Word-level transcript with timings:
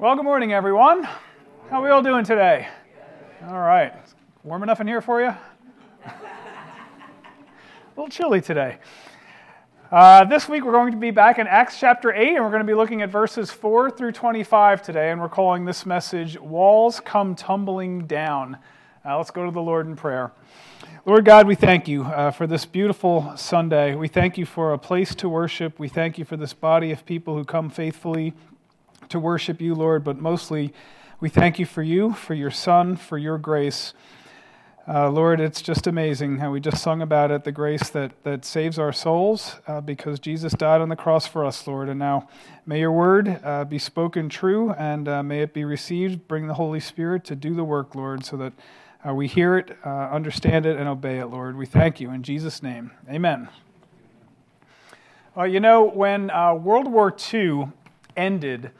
Well, 0.00 0.16
good 0.16 0.24
morning, 0.24 0.54
everyone. 0.54 1.02
How 1.68 1.80
are 1.80 1.82
we 1.82 1.90
all 1.90 2.02
doing 2.02 2.24
today? 2.24 2.66
All 3.46 3.58
right. 3.58 3.92
Warm 4.44 4.62
enough 4.62 4.80
in 4.80 4.86
here 4.86 5.02
for 5.02 5.20
you? 5.20 5.26
A 6.06 6.14
little 7.94 8.08
chilly 8.08 8.40
today. 8.40 8.78
Uh, 9.92 10.24
this 10.24 10.48
week 10.48 10.64
we're 10.64 10.72
going 10.72 10.92
to 10.92 10.96
be 10.96 11.10
back 11.10 11.38
in 11.38 11.46
Acts 11.46 11.78
chapter 11.78 12.14
8, 12.14 12.28
and 12.28 12.42
we're 12.42 12.50
going 12.50 12.62
to 12.62 12.66
be 12.66 12.72
looking 12.72 13.02
at 13.02 13.10
verses 13.10 13.50
4 13.50 13.90
through 13.90 14.12
25 14.12 14.80
today, 14.80 15.10
and 15.10 15.20
we're 15.20 15.28
calling 15.28 15.66
this 15.66 15.84
message 15.84 16.40
Walls 16.40 16.98
Come 17.00 17.34
Tumbling 17.34 18.06
Down. 18.06 18.56
Uh, 19.04 19.18
let's 19.18 19.30
go 19.30 19.44
to 19.44 19.50
the 19.50 19.60
Lord 19.60 19.86
in 19.86 19.96
prayer. 19.96 20.32
Lord 21.04 21.26
God, 21.26 21.46
we 21.46 21.54
thank 21.54 21.86
you 21.86 22.04
uh, 22.04 22.30
for 22.30 22.46
this 22.46 22.64
beautiful 22.64 23.34
Sunday. 23.36 23.94
We 23.94 24.08
thank 24.08 24.38
you 24.38 24.46
for 24.46 24.72
a 24.72 24.78
place 24.78 25.14
to 25.16 25.28
worship. 25.28 25.78
We 25.78 25.88
thank 25.88 26.16
you 26.16 26.24
for 26.24 26.38
this 26.38 26.54
body 26.54 26.90
of 26.90 27.04
people 27.04 27.34
who 27.34 27.44
come 27.44 27.68
faithfully 27.68 28.32
to 29.10 29.20
worship 29.20 29.60
you, 29.60 29.74
Lord, 29.74 30.04
but 30.04 30.18
mostly 30.18 30.72
we 31.20 31.28
thank 31.28 31.58
you 31.58 31.66
for 31.66 31.82
you, 31.82 32.14
for 32.14 32.34
your 32.34 32.50
Son, 32.50 32.96
for 32.96 33.18
your 33.18 33.38
grace. 33.38 33.92
Uh, 34.88 35.10
Lord, 35.10 35.40
it's 35.40 35.60
just 35.60 35.86
amazing 35.86 36.38
how 36.38 36.50
we 36.50 36.60
just 36.60 36.82
sung 36.82 37.02
about 37.02 37.30
it 37.30 37.44
the 37.44 37.52
grace 37.52 37.90
that, 37.90 38.12
that 38.24 38.44
saves 38.44 38.78
our 38.78 38.92
souls 38.92 39.56
uh, 39.66 39.80
because 39.80 40.18
Jesus 40.18 40.52
died 40.52 40.80
on 40.80 40.88
the 40.88 40.96
cross 40.96 41.26
for 41.26 41.44
us, 41.44 41.66
Lord. 41.66 41.88
And 41.88 41.98
now 41.98 42.28
may 42.64 42.80
your 42.80 42.92
word 42.92 43.40
uh, 43.44 43.64
be 43.64 43.78
spoken 43.78 44.28
true 44.28 44.72
and 44.72 45.06
uh, 45.06 45.22
may 45.22 45.42
it 45.42 45.52
be 45.52 45.64
received. 45.64 46.26
Bring 46.26 46.46
the 46.46 46.54
Holy 46.54 46.80
Spirit 46.80 47.24
to 47.26 47.36
do 47.36 47.54
the 47.54 47.64
work, 47.64 47.94
Lord, 47.94 48.24
so 48.24 48.36
that 48.38 48.52
uh, 49.06 49.14
we 49.14 49.26
hear 49.26 49.58
it, 49.58 49.76
uh, 49.84 50.08
understand 50.10 50.66
it, 50.66 50.76
and 50.76 50.88
obey 50.88 51.18
it, 51.18 51.26
Lord. 51.26 51.56
We 51.56 51.66
thank 51.66 52.00
you 52.00 52.10
in 52.10 52.22
Jesus' 52.22 52.62
name. 52.62 52.92
Amen. 53.08 53.48
Well, 55.34 55.46
you 55.46 55.60
know, 55.60 55.84
when 55.84 56.28
World 56.28 56.88
War 56.88 57.14
II 57.32 57.68
ended, 58.16 58.70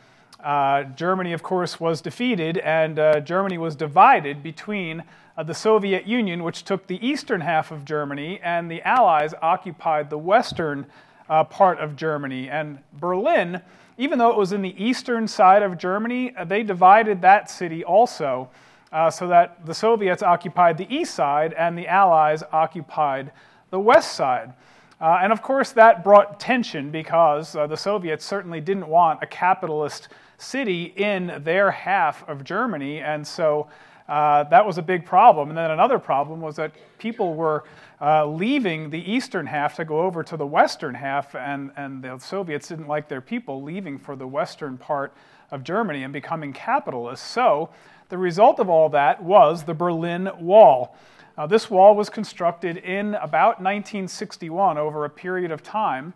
uh, 0.44 0.84
Germany, 0.84 1.32
of 1.32 1.42
course, 1.42 1.78
was 1.78 2.00
defeated, 2.00 2.58
and 2.58 2.98
uh, 2.98 3.20
Germany 3.20 3.58
was 3.58 3.76
divided 3.76 4.42
between 4.42 5.02
uh, 5.36 5.42
the 5.42 5.54
Soviet 5.54 6.06
Union, 6.06 6.42
which 6.42 6.64
took 6.64 6.86
the 6.86 7.04
eastern 7.06 7.40
half 7.40 7.70
of 7.70 7.84
Germany, 7.84 8.40
and 8.42 8.70
the 8.70 8.82
Allies 8.82 9.34
occupied 9.42 10.10
the 10.10 10.18
western 10.18 10.86
uh, 11.28 11.44
part 11.44 11.78
of 11.78 11.96
Germany. 11.96 12.48
And 12.48 12.78
Berlin, 12.94 13.60
even 13.98 14.18
though 14.18 14.30
it 14.30 14.36
was 14.36 14.52
in 14.52 14.62
the 14.62 14.74
eastern 14.82 15.28
side 15.28 15.62
of 15.62 15.78
Germany, 15.78 16.34
uh, 16.36 16.44
they 16.44 16.62
divided 16.62 17.22
that 17.22 17.50
city 17.50 17.84
also, 17.84 18.48
uh, 18.92 19.10
so 19.10 19.28
that 19.28 19.64
the 19.66 19.74
Soviets 19.74 20.22
occupied 20.22 20.76
the 20.76 20.92
east 20.94 21.14
side 21.14 21.52
and 21.52 21.78
the 21.78 21.86
Allies 21.86 22.42
occupied 22.52 23.30
the 23.70 23.78
west 23.78 24.12
side. 24.12 24.52
And 25.00 25.32
of 25.32 25.40
course, 25.40 25.72
that 25.72 26.04
brought 26.04 26.38
tension 26.38 26.90
because 26.90 27.52
the 27.52 27.76
Soviets 27.76 28.22
certainly 28.22 28.60
didn't 28.60 28.86
want 28.86 29.22
a 29.22 29.26
capitalist 29.26 30.08
city 30.40 30.84
in 30.96 31.40
their 31.44 31.70
half 31.70 32.26
of 32.28 32.44
Germany. 32.44 33.00
And 33.00 33.26
so 33.26 33.68
uh, 34.08 34.44
that 34.44 34.66
was 34.66 34.78
a 34.78 34.82
big 34.82 35.04
problem. 35.04 35.50
And 35.50 35.58
then 35.58 35.70
another 35.70 35.98
problem 35.98 36.40
was 36.40 36.56
that 36.56 36.72
people 36.98 37.34
were 37.34 37.64
uh, 38.00 38.26
leaving 38.26 38.90
the 38.90 38.98
eastern 38.98 39.46
half 39.46 39.76
to 39.76 39.84
go 39.84 40.00
over 40.00 40.22
to 40.24 40.36
the 40.36 40.46
western 40.46 40.94
half, 40.94 41.34
and, 41.34 41.70
and 41.76 42.02
the 42.02 42.18
Soviets 42.18 42.68
didn't 42.68 42.88
like 42.88 43.08
their 43.08 43.20
people 43.20 43.62
leaving 43.62 43.98
for 43.98 44.16
the 44.16 44.26
western 44.26 44.78
part 44.78 45.12
of 45.50 45.62
Germany 45.62 46.02
and 46.02 46.12
becoming 46.12 46.52
capitalists. 46.52 47.26
So 47.26 47.70
the 48.08 48.18
result 48.18 48.58
of 48.58 48.68
all 48.68 48.88
that 48.88 49.22
was 49.22 49.64
the 49.64 49.74
Berlin 49.74 50.30
Wall. 50.40 50.96
Uh, 51.38 51.46
this 51.46 51.70
wall 51.70 51.94
was 51.94 52.10
constructed 52.10 52.78
in 52.78 53.14
about 53.14 53.60
1961 53.60 54.76
over 54.76 55.04
a 55.04 55.10
period 55.10 55.50
of 55.50 55.62
time 55.62 56.12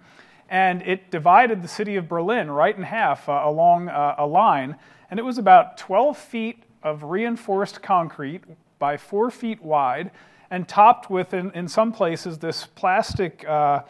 and 0.55 0.83
it 0.83 1.11
divided 1.11 1.63
the 1.63 1.69
city 1.69 1.97
of 1.97 2.09
Berlin 2.09 2.49
right 2.49 2.77
in 2.77 2.85
half 2.85 3.29
uh, 3.29 3.43
along 3.45 3.89
uh, 3.89 4.15
a 4.19 4.25
line. 4.25 4.77
And 5.11 5.19
it 5.19 5.25
was 5.25 5.37
about 5.37 5.77
12 5.79 6.17
feet 6.17 6.63
of 6.81 7.03
reinforced 7.03 7.83
concrete 7.83 8.45
by 8.79 8.97
four 8.97 9.33
feet 9.33 9.61
wide, 9.61 10.13
and 10.53 10.69
topped 10.69 11.11
with, 11.11 11.35
in, 11.35 11.51
in 11.57 11.67
some 11.67 11.91
places, 11.91 12.39
this 12.39 12.67
plastic 12.67 13.45
uh, 13.49 13.83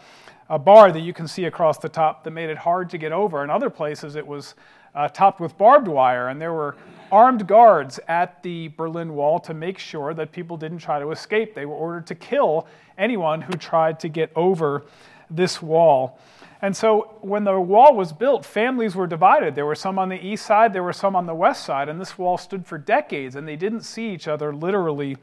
a 0.49 0.59
bar 0.59 0.91
that 0.91 1.01
you 1.01 1.13
can 1.13 1.29
see 1.29 1.45
across 1.45 1.77
the 1.77 1.89
top 1.89 2.25
that 2.25 2.31
made 2.31 2.49
it 2.49 2.57
hard 2.57 2.89
to 2.89 2.97
get 2.97 3.13
over. 3.13 3.45
In 3.45 3.51
other 3.51 3.69
places, 3.69 4.17
it 4.17 4.27
was 4.27 4.55
uh, 4.95 5.09
topped 5.09 5.41
with 5.41 5.59
barbed 5.59 5.89
wire, 5.89 6.29
and 6.29 6.41
there 6.41 6.55
were 6.55 6.77
armed 7.13 7.47
guards 7.47 8.01
at 8.09 8.43
the 8.43 8.69
Berlin 8.69 9.13
Wall 9.15 9.39
to 9.41 9.53
make 9.53 9.79
sure 9.79 10.15
that 10.15 10.33
people 10.33 10.57
didn't 10.57 10.79
try 10.79 10.99
to 10.99 11.11
escape. 11.11 11.55
They 11.55 11.67
were 11.67 11.75
ordered 11.75 12.07
to 12.07 12.15
kill 12.15 12.67
anyone 12.97 13.43
who 13.43 13.53
tried 13.53 14.01
to 14.01 14.09
get 14.09 14.33
over 14.35 14.85
this 15.29 15.61
wall. 15.61 16.19
And 16.65 16.75
so 16.75 17.19
when 17.21 17.45
the 17.45 17.61
wall 17.61 17.95
was 17.95 18.15
built, 18.15 18.43
families 18.43 18.97
were 18.97 19.07
divided. 19.07 19.55
There 19.55 19.67
were 19.67 19.75
some 19.75 19.99
on 19.99 20.09
the 20.09 20.27
east 20.27 20.47
side, 20.47 20.73
there 20.73 20.83
were 20.83 20.95
some 20.95 21.15
on 21.15 21.27
the 21.27 21.35
west 21.35 21.67
side, 21.67 21.91
and 21.91 22.01
this 22.01 22.17
wall 22.17 22.39
stood 22.39 22.65
for 22.65 22.79
decades, 22.79 23.37
and 23.37 23.47
they 23.47 23.55
didn't 23.55 23.83
see 23.83 24.09
each 24.09 24.27
other 24.29 24.55
literally 24.55 25.19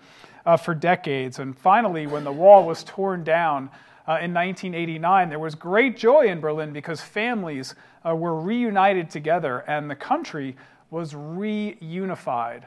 uh, 0.45 0.55
for 0.55 0.75
decades. 0.75 1.39
And 1.39 1.57
finally, 1.57 2.05
when 2.05 2.25
the 2.25 2.31
wall 2.31 2.67
was 2.67 2.83
torn 2.83 3.23
down 3.23 3.71
uh, 4.07 4.21
in 4.21 4.35
1989, 4.35 5.29
there 5.29 5.39
was 5.39 5.55
great 5.55 5.97
joy 5.97 6.27
in 6.27 6.39
Berlin 6.39 6.71
because 6.73 7.01
families 7.01 7.73
uh, 8.07 8.15
were 8.15 8.39
reunited 8.39 9.09
together 9.09 9.63
and 9.67 9.89
the 9.89 9.95
country 9.95 10.55
was 10.91 11.13
reunified. 11.13 12.65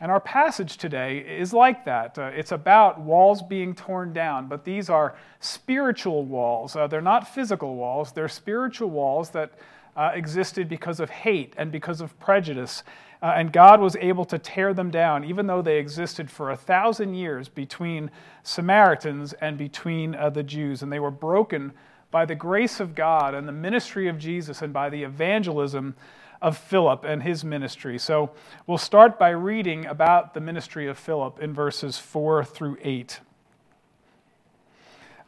And 0.00 0.10
our 0.10 0.20
passage 0.20 0.78
today 0.78 1.18
is 1.18 1.52
like 1.52 1.84
that. 1.84 2.18
Uh, 2.18 2.30
it's 2.34 2.52
about 2.52 3.00
walls 3.00 3.42
being 3.42 3.74
torn 3.74 4.14
down, 4.14 4.48
but 4.48 4.64
these 4.64 4.88
are 4.88 5.14
spiritual 5.40 6.24
walls. 6.24 6.74
Uh, 6.74 6.86
they're 6.86 7.02
not 7.02 7.28
physical 7.28 7.76
walls, 7.76 8.12
they're 8.12 8.28
spiritual 8.28 8.88
walls 8.88 9.30
that 9.30 9.52
uh, 9.96 10.12
existed 10.14 10.68
because 10.68 11.00
of 11.00 11.10
hate 11.10 11.52
and 11.58 11.70
because 11.70 12.00
of 12.00 12.18
prejudice. 12.18 12.82
Uh, 13.22 13.34
and 13.36 13.52
God 13.52 13.80
was 13.80 13.96
able 13.96 14.24
to 14.24 14.38
tear 14.38 14.72
them 14.72 14.90
down, 14.90 15.24
even 15.24 15.46
though 15.46 15.60
they 15.60 15.78
existed 15.78 16.30
for 16.30 16.50
a 16.50 16.56
thousand 16.56 17.14
years 17.14 17.50
between 17.50 18.10
Samaritans 18.42 19.34
and 19.34 19.58
between 19.58 20.14
uh, 20.14 20.30
the 20.30 20.42
Jews. 20.42 20.82
And 20.82 20.90
they 20.90 21.00
were 21.00 21.10
broken 21.10 21.72
by 22.10 22.24
the 22.24 22.34
grace 22.34 22.80
of 22.80 22.94
God 22.94 23.34
and 23.34 23.46
the 23.46 23.52
ministry 23.52 24.08
of 24.08 24.18
Jesus 24.18 24.62
and 24.62 24.72
by 24.72 24.88
the 24.88 25.02
evangelism 25.02 25.94
of 26.42 26.56
Philip 26.56 27.04
and 27.04 27.22
his 27.22 27.44
ministry. 27.44 27.98
So 27.98 28.30
we'll 28.66 28.78
start 28.78 29.18
by 29.18 29.30
reading 29.30 29.86
about 29.86 30.34
the 30.34 30.40
ministry 30.40 30.86
of 30.86 30.98
Philip 30.98 31.38
in 31.40 31.52
verses 31.52 31.98
4 31.98 32.44
through 32.44 32.78
8. 32.82 33.20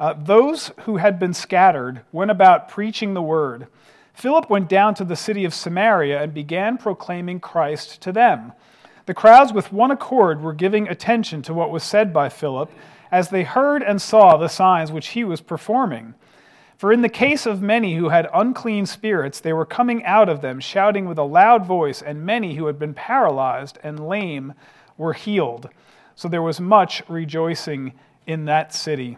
Uh, 0.01 0.15
those 0.15 0.73
who 0.81 0.97
had 0.97 1.19
been 1.19 1.35
scattered 1.35 2.01
went 2.13 2.31
about 2.31 2.69
preaching 2.69 3.15
the 3.15 3.23
word. 3.23 3.67
Philip 4.15 4.51
went 4.51 4.69
down 4.69 4.95
to 4.95 5.05
the 5.05 5.17
city 5.17 5.45
of 5.45 5.55
Samaria 5.55 6.23
and 6.23 6.35
began 6.35 6.77
proclaiming 6.77 7.41
Christ 7.41 8.01
to 8.03 8.13
them. 8.13 8.53
The 9.07 9.15
crowds, 9.15 9.53
with 9.53 9.73
one 9.73 9.91
accord, 9.91 10.43
were 10.43 10.53
giving 10.53 10.89
attention 10.89 11.43
to 11.43 11.55
what 11.55 11.71
was 11.71 11.83
said 11.83 12.13
by 12.13 12.29
Philip 12.29 12.71
as 13.11 13.29
they 13.29 13.43
heard 13.43 13.83
and 13.83 14.01
saw 14.01 14.37
the 14.37 14.49
signs 14.49 14.93
which 14.93 15.09
he 15.09 15.25
was 15.25 15.41
performing. 15.41 16.15
For 16.83 16.91
in 16.91 17.03
the 17.03 17.09
case 17.09 17.47
of 17.47 17.63
many 17.63 17.95
who 17.95 18.09
had 18.09 18.29
unclean 18.35 18.87
spirits, 18.87 19.39
they 19.39 19.53
were 19.53 19.65
coming 19.65 20.05
out 20.05 20.29
of 20.29 20.41
them, 20.41 20.59
shouting 20.59 21.07
with 21.07 21.17
a 21.17 21.23
loud 21.23 21.65
voice, 21.65 22.03
and 22.03 22.27
many 22.27 22.57
who 22.57 22.67
had 22.67 22.77
been 22.77 22.93
paralyzed 22.93 23.79
and 23.85 24.09
lame 24.09 24.55
were 24.99 25.13
healed. 25.13 25.69
So 26.17 26.27
there 26.27 26.43
was 26.43 26.59
much 26.59 27.01
rejoicing 27.09 27.93
in 28.27 28.47
that 28.47 28.75
city. 28.75 29.17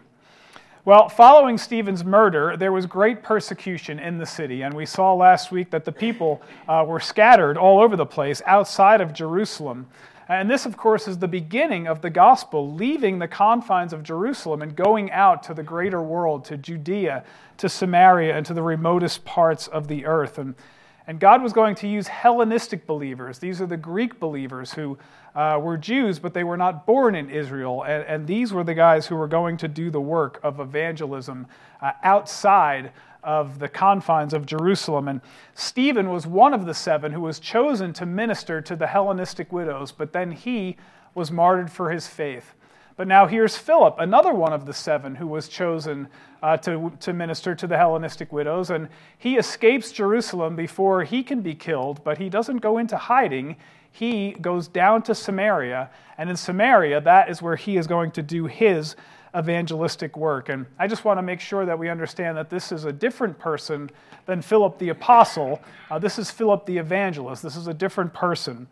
Well, 0.85 1.09
following 1.09 1.57
Stephen's 1.57 2.05
murder, 2.05 2.55
there 2.55 2.71
was 2.71 2.85
great 2.85 3.23
persecution 3.23 3.97
in 3.97 4.19
the 4.19 4.27
city, 4.27 4.61
and 4.61 4.71
we 4.75 4.85
saw 4.85 5.15
last 5.15 5.51
week 5.51 5.71
that 5.71 5.85
the 5.85 5.91
people 5.91 6.43
uh, 6.69 6.85
were 6.87 6.99
scattered 6.99 7.57
all 7.57 7.81
over 7.81 7.95
the 7.95 8.05
place 8.05 8.43
outside 8.45 9.01
of 9.01 9.11
Jerusalem. 9.11 9.87
And 10.27 10.49
this, 10.49 10.65
of 10.65 10.75
course, 10.75 11.07
is 11.07 11.19
the 11.19 11.27
beginning 11.27 11.87
of 11.87 12.01
the 12.01 12.09
gospel, 12.09 12.73
leaving 12.73 13.19
the 13.19 13.27
confines 13.27 13.93
of 13.93 14.01
Jerusalem 14.01 14.61
and 14.61 14.75
going 14.75 15.11
out 15.11 15.43
to 15.43 15.53
the 15.53 15.61
greater 15.61 16.01
world, 16.01 16.45
to 16.45 16.57
Judea, 16.57 17.23
to 17.57 17.69
Samaria, 17.69 18.35
and 18.35 18.45
to 18.47 18.53
the 18.53 18.63
remotest 18.63 19.23
parts 19.23 19.67
of 19.67 19.87
the 19.87 20.05
earth. 20.05 20.39
And, 20.39 20.55
and 21.05 21.19
God 21.19 21.43
was 21.43 21.53
going 21.53 21.75
to 21.75 21.87
use 21.87 22.07
Hellenistic 22.07 22.87
believers. 22.87 23.37
These 23.37 23.61
are 23.61 23.67
the 23.67 23.77
Greek 23.77 24.19
believers 24.19 24.73
who 24.73 24.97
uh, 25.35 25.59
were 25.61 25.77
Jews, 25.77 26.17
but 26.17 26.33
they 26.33 26.43
were 26.43 26.57
not 26.57 26.87
born 26.87 27.13
in 27.13 27.29
Israel. 27.29 27.83
And, 27.83 28.03
and, 28.05 28.25
these 28.25 28.53
were 28.53 28.63
the 28.63 28.73
guys 28.73 29.05
who 29.05 29.15
were 29.15 29.27
going 29.27 29.57
to 29.57 29.67
do 29.67 29.91
the 29.91 30.01
work 30.01 30.39
of 30.41 30.59
evangelism 30.59 31.45
uh, 31.81 31.91
outside 32.03 32.93
of 33.25 33.59
the 33.59 33.67
confines 33.67 34.33
of 34.33 34.45
Jerusalem. 34.45 35.07
And 35.07 35.21
Stephen 35.53 36.09
was 36.09 36.27
one 36.27 36.53
of 36.53 36.65
the 36.65 36.73
seven 36.73 37.11
who 37.11 37.21
was 37.21 37.39
chosen 37.39 37.91
to 37.93 38.05
minister 38.05 38.61
to 38.61 38.75
the 38.75 38.87
Hellenistic 38.87 39.51
widows, 39.51 39.91
but 39.91 40.13
then 40.13 40.31
he 40.31 40.77
was 41.13 41.31
martyred 41.31 41.71
for 41.71 41.89
his 41.89 42.07
faith. 42.07 42.53
But 42.97 43.07
now 43.09 43.27
here's 43.27 43.57
Philip, 43.57 43.95
another 43.99 44.33
one 44.33 44.53
of 44.53 44.65
the 44.65 44.73
seven 44.73 45.15
who 45.15 45.27
was 45.27 45.49
chosen 45.49 46.07
uh, 46.41 46.55
to, 46.57 46.93
to 47.01 47.11
minister 47.11 47.53
to 47.55 47.67
the 47.67 47.77
Hellenistic 47.77 48.31
widows. 48.31 48.69
And 48.69 48.87
he 49.17 49.35
escapes 49.35 49.91
Jerusalem 49.91 50.55
before 50.55 51.03
he 51.03 51.21
can 51.21 51.41
be 51.41 51.55
killed, 51.55 52.03
but 52.05 52.19
he 52.19 52.29
doesn't 52.29 52.57
go 52.57 52.77
into 52.77 52.95
hiding. 52.95 53.57
He 53.91 54.31
goes 54.39 54.69
down 54.69 55.01
to 55.03 55.15
Samaria. 55.15 55.89
And 56.17 56.29
in 56.29 56.37
Samaria, 56.37 57.01
that 57.01 57.29
is 57.29 57.41
where 57.41 57.57
he 57.57 57.75
is 57.75 57.87
going 57.87 58.11
to 58.11 58.21
do 58.21 58.45
his 58.45 58.95
evangelistic 59.37 60.15
work. 60.17 60.49
And 60.49 60.65
I 60.79 60.87
just 60.87 61.05
want 61.05 61.17
to 61.17 61.21
make 61.21 61.39
sure 61.39 61.65
that 61.65 61.77
we 61.77 61.89
understand 61.89 62.37
that 62.37 62.49
this 62.49 62.71
is 62.71 62.85
a 62.85 62.93
different 62.93 63.37
person 63.37 63.89
than 64.25 64.41
Philip 64.41 64.77
the 64.79 64.89
apostle. 64.89 65.61
Uh, 65.89 65.99
this 65.99 66.17
is 66.17 66.31
Philip 66.31 66.65
the 66.65 66.77
evangelist. 66.77 67.43
This 67.43 67.55
is 67.55 67.67
a 67.67 67.73
different 67.73 68.13
person. 68.13 68.67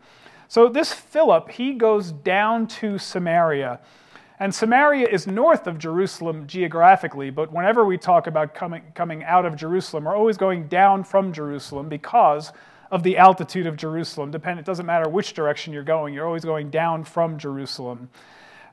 So, 0.48 0.68
this 0.68 0.92
Philip, 0.92 1.50
he 1.50 1.74
goes 1.74 2.12
down 2.12 2.66
to 2.68 2.98
Samaria. 2.98 3.80
And 4.40 4.54
Samaria 4.54 5.08
is 5.08 5.26
north 5.26 5.66
of 5.66 5.78
Jerusalem 5.78 6.46
geographically, 6.46 7.30
but 7.30 7.52
whenever 7.52 7.84
we 7.84 7.96
talk 7.96 8.26
about 8.26 8.54
coming, 8.54 8.82
coming 8.94 9.22
out 9.24 9.46
of 9.46 9.54
Jerusalem, 9.54 10.04
we're 10.04 10.16
always 10.16 10.36
going 10.36 10.66
down 10.66 11.04
from 11.04 11.32
Jerusalem 11.32 11.88
because 11.88 12.52
of 12.90 13.02
the 13.04 13.16
altitude 13.16 13.66
of 13.66 13.76
Jerusalem. 13.76 14.30
Depend, 14.30 14.58
it 14.58 14.64
doesn't 14.64 14.86
matter 14.86 15.08
which 15.08 15.34
direction 15.34 15.72
you're 15.72 15.84
going, 15.84 16.12
you're 16.14 16.26
always 16.26 16.44
going 16.44 16.70
down 16.70 17.04
from 17.04 17.38
Jerusalem. 17.38 18.08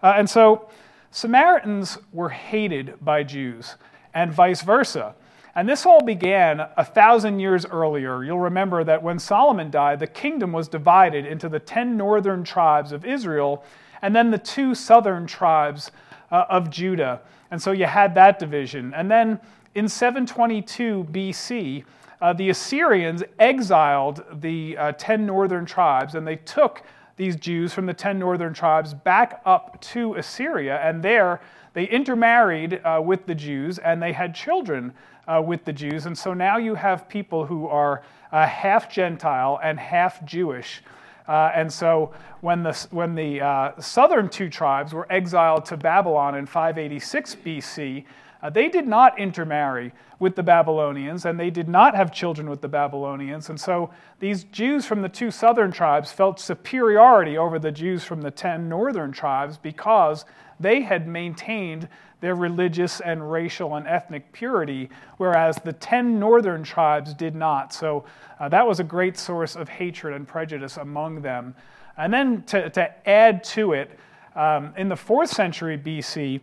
Uh, 0.01 0.13
and 0.17 0.29
so 0.29 0.67
Samaritans 1.11 1.97
were 2.11 2.29
hated 2.29 2.95
by 3.01 3.23
Jews, 3.23 3.75
and 4.13 4.33
vice 4.33 4.61
versa. 4.61 5.13
And 5.53 5.67
this 5.67 5.85
all 5.85 6.01
began 6.01 6.61
a 6.77 6.85
thousand 6.85 7.39
years 7.39 7.65
earlier. 7.65 8.23
You'll 8.23 8.39
remember 8.39 8.85
that 8.85 9.03
when 9.03 9.19
Solomon 9.19 9.69
died, 9.69 9.99
the 9.99 10.07
kingdom 10.07 10.53
was 10.53 10.69
divided 10.69 11.25
into 11.25 11.49
the 11.49 11.59
ten 11.59 11.97
northern 11.97 12.43
tribes 12.43 12.93
of 12.93 13.05
Israel 13.05 13.63
and 14.01 14.15
then 14.15 14.31
the 14.31 14.37
two 14.37 14.73
southern 14.73 15.27
tribes 15.27 15.91
uh, 16.31 16.45
of 16.49 16.69
Judah. 16.69 17.21
And 17.51 17.61
so 17.61 17.71
you 17.71 17.85
had 17.85 18.15
that 18.15 18.39
division. 18.39 18.93
And 18.93 19.11
then 19.11 19.39
in 19.75 19.87
722 19.87 21.07
BC, 21.11 21.83
uh, 22.21 22.33
the 22.33 22.49
Assyrians 22.49 23.23
exiled 23.39 24.23
the 24.41 24.77
uh, 24.77 24.91
10 24.93 25.25
northern 25.25 25.65
tribes 25.65 26.15
and 26.15 26.25
they 26.25 26.37
took 26.37 26.83
these 27.21 27.35
Jews 27.35 27.71
from 27.71 27.85
the 27.85 27.93
10 27.93 28.17
northern 28.17 28.51
tribes 28.51 28.95
back 28.95 29.43
up 29.45 29.79
to 29.81 30.15
Assyria. 30.15 30.81
And 30.83 31.03
there 31.03 31.39
they 31.73 31.83
intermarried 31.83 32.81
uh, 32.83 32.99
with 33.05 33.27
the 33.27 33.35
Jews 33.35 33.77
and 33.77 34.01
they 34.01 34.11
had 34.11 34.33
children 34.33 34.91
uh, 35.27 35.39
with 35.45 35.63
the 35.63 35.71
Jews. 35.71 36.07
And 36.07 36.17
so 36.17 36.33
now 36.33 36.57
you 36.57 36.73
have 36.73 37.07
people 37.07 37.45
who 37.45 37.67
are 37.67 38.01
uh, 38.31 38.47
half 38.47 38.91
Gentile 38.91 39.59
and 39.61 39.79
half 39.79 40.25
Jewish. 40.25 40.81
Uh, 41.27 41.51
and 41.53 41.71
so 41.71 42.11
when 42.39 42.63
the, 42.63 42.87
when 42.89 43.13
the 43.13 43.39
uh, 43.39 43.79
southern 43.79 44.27
two 44.27 44.49
tribes 44.49 44.91
were 44.91 45.05
exiled 45.11 45.63
to 45.65 45.77
Babylon 45.77 46.33
in 46.33 46.47
586 46.47 47.35
BC, 47.35 48.03
uh, 48.41 48.49
they 48.49 48.69
did 48.69 48.87
not 48.87 49.19
intermarry 49.19 49.91
with 50.19 50.35
the 50.35 50.43
Babylonians, 50.43 51.25
and 51.25 51.39
they 51.39 51.49
did 51.49 51.67
not 51.67 51.95
have 51.95 52.11
children 52.11 52.49
with 52.49 52.61
the 52.61 52.67
Babylonians. 52.67 53.49
And 53.49 53.59
so 53.59 53.91
these 54.19 54.43
Jews 54.45 54.85
from 54.85 55.01
the 55.01 55.09
two 55.09 55.31
southern 55.31 55.71
tribes 55.71 56.11
felt 56.11 56.39
superiority 56.39 57.37
over 57.37 57.59
the 57.59 57.71
Jews 57.71 58.03
from 58.03 58.21
the 58.21 58.31
ten 58.31 58.69
northern 58.69 59.11
tribes 59.11 59.57
because 59.57 60.25
they 60.59 60.81
had 60.81 61.07
maintained 61.07 61.87
their 62.19 62.35
religious 62.35 62.99
and 63.01 63.31
racial 63.31 63.75
and 63.75 63.87
ethnic 63.87 64.31
purity, 64.31 64.89
whereas 65.17 65.57
the 65.57 65.73
ten 65.73 66.19
northern 66.19 66.63
tribes 66.63 67.13
did 67.13 67.35
not. 67.35 67.73
So 67.73 68.05
uh, 68.39 68.47
that 68.49 68.65
was 68.65 68.79
a 68.79 68.83
great 68.83 69.17
source 69.17 69.55
of 69.55 69.67
hatred 69.69 70.13
and 70.13 70.27
prejudice 70.27 70.77
among 70.77 71.21
them. 71.21 71.55
And 71.97 72.13
then 72.13 72.43
to, 72.43 72.69
to 72.69 73.09
add 73.09 73.43
to 73.45 73.73
it, 73.73 73.99
um, 74.35 74.73
in 74.77 74.87
the 74.87 74.95
fourth 74.95 75.29
century 75.29 75.77
BC, 75.77 76.39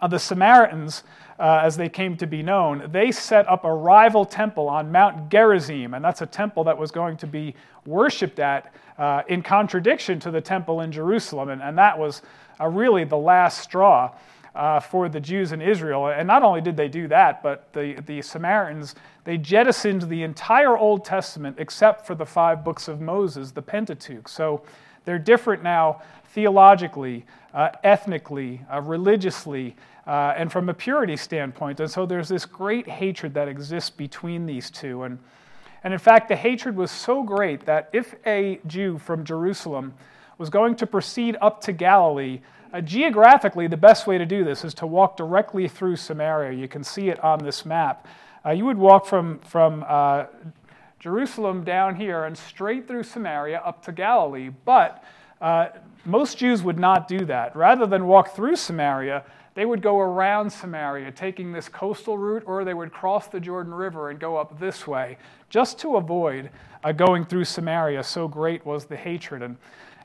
uh, 0.00 0.08
the 0.08 0.18
Samaritans, 0.18 1.04
uh, 1.38 1.60
as 1.62 1.76
they 1.76 1.88
came 1.88 2.16
to 2.16 2.26
be 2.26 2.42
known, 2.42 2.88
they 2.90 3.10
set 3.10 3.48
up 3.48 3.64
a 3.64 3.72
rival 3.72 4.24
temple 4.24 4.68
on 4.68 4.90
Mount 4.92 5.30
Gerizim, 5.30 5.94
and 5.94 6.04
that's 6.04 6.22
a 6.22 6.26
temple 6.26 6.64
that 6.64 6.76
was 6.76 6.90
going 6.90 7.16
to 7.18 7.26
be 7.26 7.54
worshipped 7.86 8.38
at 8.38 8.72
uh, 8.98 9.22
in 9.28 9.42
contradiction 9.42 10.20
to 10.20 10.30
the 10.30 10.40
temple 10.40 10.80
in 10.80 10.92
Jerusalem, 10.92 11.48
and, 11.48 11.62
and 11.62 11.76
that 11.78 11.98
was 11.98 12.22
uh, 12.60 12.68
really 12.68 13.04
the 13.04 13.16
last 13.16 13.60
straw. 13.60 14.10
Uh, 14.54 14.78
for 14.78 15.08
the 15.08 15.18
Jews 15.18 15.50
in 15.50 15.60
Israel. 15.60 16.06
And 16.06 16.28
not 16.28 16.44
only 16.44 16.60
did 16.60 16.76
they 16.76 16.86
do 16.86 17.08
that, 17.08 17.42
but 17.42 17.72
the, 17.72 17.94
the 18.06 18.22
Samaritans, 18.22 18.94
they 19.24 19.36
jettisoned 19.36 20.02
the 20.02 20.22
entire 20.22 20.78
Old 20.78 21.04
Testament 21.04 21.56
except 21.58 22.06
for 22.06 22.14
the 22.14 22.24
five 22.24 22.62
books 22.62 22.86
of 22.86 23.00
Moses, 23.00 23.50
the 23.50 23.62
Pentateuch. 23.62 24.28
So 24.28 24.62
they're 25.04 25.18
different 25.18 25.64
now 25.64 26.02
theologically, 26.34 27.24
uh, 27.54 27.70
ethnically, 27.84 28.60
uh, 28.72 28.80
religiously, 28.80 29.76
uh, 30.06 30.34
and 30.36 30.50
from 30.50 30.68
a 30.68 30.74
purity 30.74 31.16
standpoint. 31.16 31.78
And 31.78 31.88
so 31.88 32.04
there's 32.04 32.28
this 32.28 32.44
great 32.44 32.88
hatred 32.88 33.32
that 33.34 33.46
exists 33.46 33.90
between 33.90 34.44
these 34.44 34.68
two. 34.70 35.04
And, 35.04 35.18
and 35.84 35.94
in 35.94 36.00
fact, 36.00 36.28
the 36.28 36.36
hatred 36.36 36.76
was 36.76 36.90
so 36.90 37.22
great 37.22 37.64
that 37.66 37.88
if 37.92 38.16
a 38.26 38.60
Jew 38.66 38.98
from 38.98 39.24
Jerusalem 39.24 39.94
was 40.36 40.50
going 40.50 40.74
to 40.76 40.86
proceed 40.86 41.36
up 41.40 41.60
to 41.62 41.72
Galilee, 41.72 42.40
uh, 42.72 42.80
geographically, 42.80 43.68
the 43.68 43.76
best 43.76 44.08
way 44.08 44.18
to 44.18 44.26
do 44.26 44.42
this 44.42 44.64
is 44.64 44.74
to 44.74 44.86
walk 44.86 45.16
directly 45.16 45.68
through 45.68 45.94
Samaria. 45.94 46.58
You 46.58 46.66
can 46.66 46.82
see 46.82 47.08
it 47.08 47.22
on 47.22 47.38
this 47.38 47.64
map. 47.64 48.08
Uh, 48.44 48.50
you 48.50 48.64
would 48.64 48.76
walk 48.76 49.06
from, 49.06 49.38
from 49.38 49.84
uh, 49.86 50.24
Jerusalem 50.98 51.62
down 51.62 51.94
here 51.94 52.24
and 52.24 52.36
straight 52.36 52.88
through 52.88 53.04
Samaria 53.04 53.62
up 53.64 53.84
to 53.84 53.92
Galilee, 53.92 54.50
but 54.64 55.04
uh, 55.40 55.68
most 56.04 56.38
Jews 56.38 56.62
would 56.62 56.78
not 56.78 57.08
do 57.08 57.24
that. 57.26 57.54
Rather 57.56 57.86
than 57.86 58.06
walk 58.06 58.34
through 58.34 58.56
Samaria, 58.56 59.24
they 59.54 59.64
would 59.64 59.82
go 59.82 60.00
around 60.00 60.50
Samaria, 60.50 61.12
taking 61.12 61.52
this 61.52 61.68
coastal 61.68 62.18
route, 62.18 62.42
or 62.46 62.64
they 62.64 62.74
would 62.74 62.92
cross 62.92 63.28
the 63.28 63.38
Jordan 63.38 63.72
River 63.72 64.10
and 64.10 64.18
go 64.18 64.36
up 64.36 64.58
this 64.58 64.86
way, 64.86 65.16
just 65.48 65.78
to 65.80 65.96
avoid 65.96 66.50
uh, 66.82 66.92
going 66.92 67.24
through 67.24 67.44
Samaria. 67.44 68.02
So 68.02 68.26
great 68.26 68.66
was 68.66 68.84
the 68.86 68.96
hatred. 68.96 69.42
And, 69.42 69.56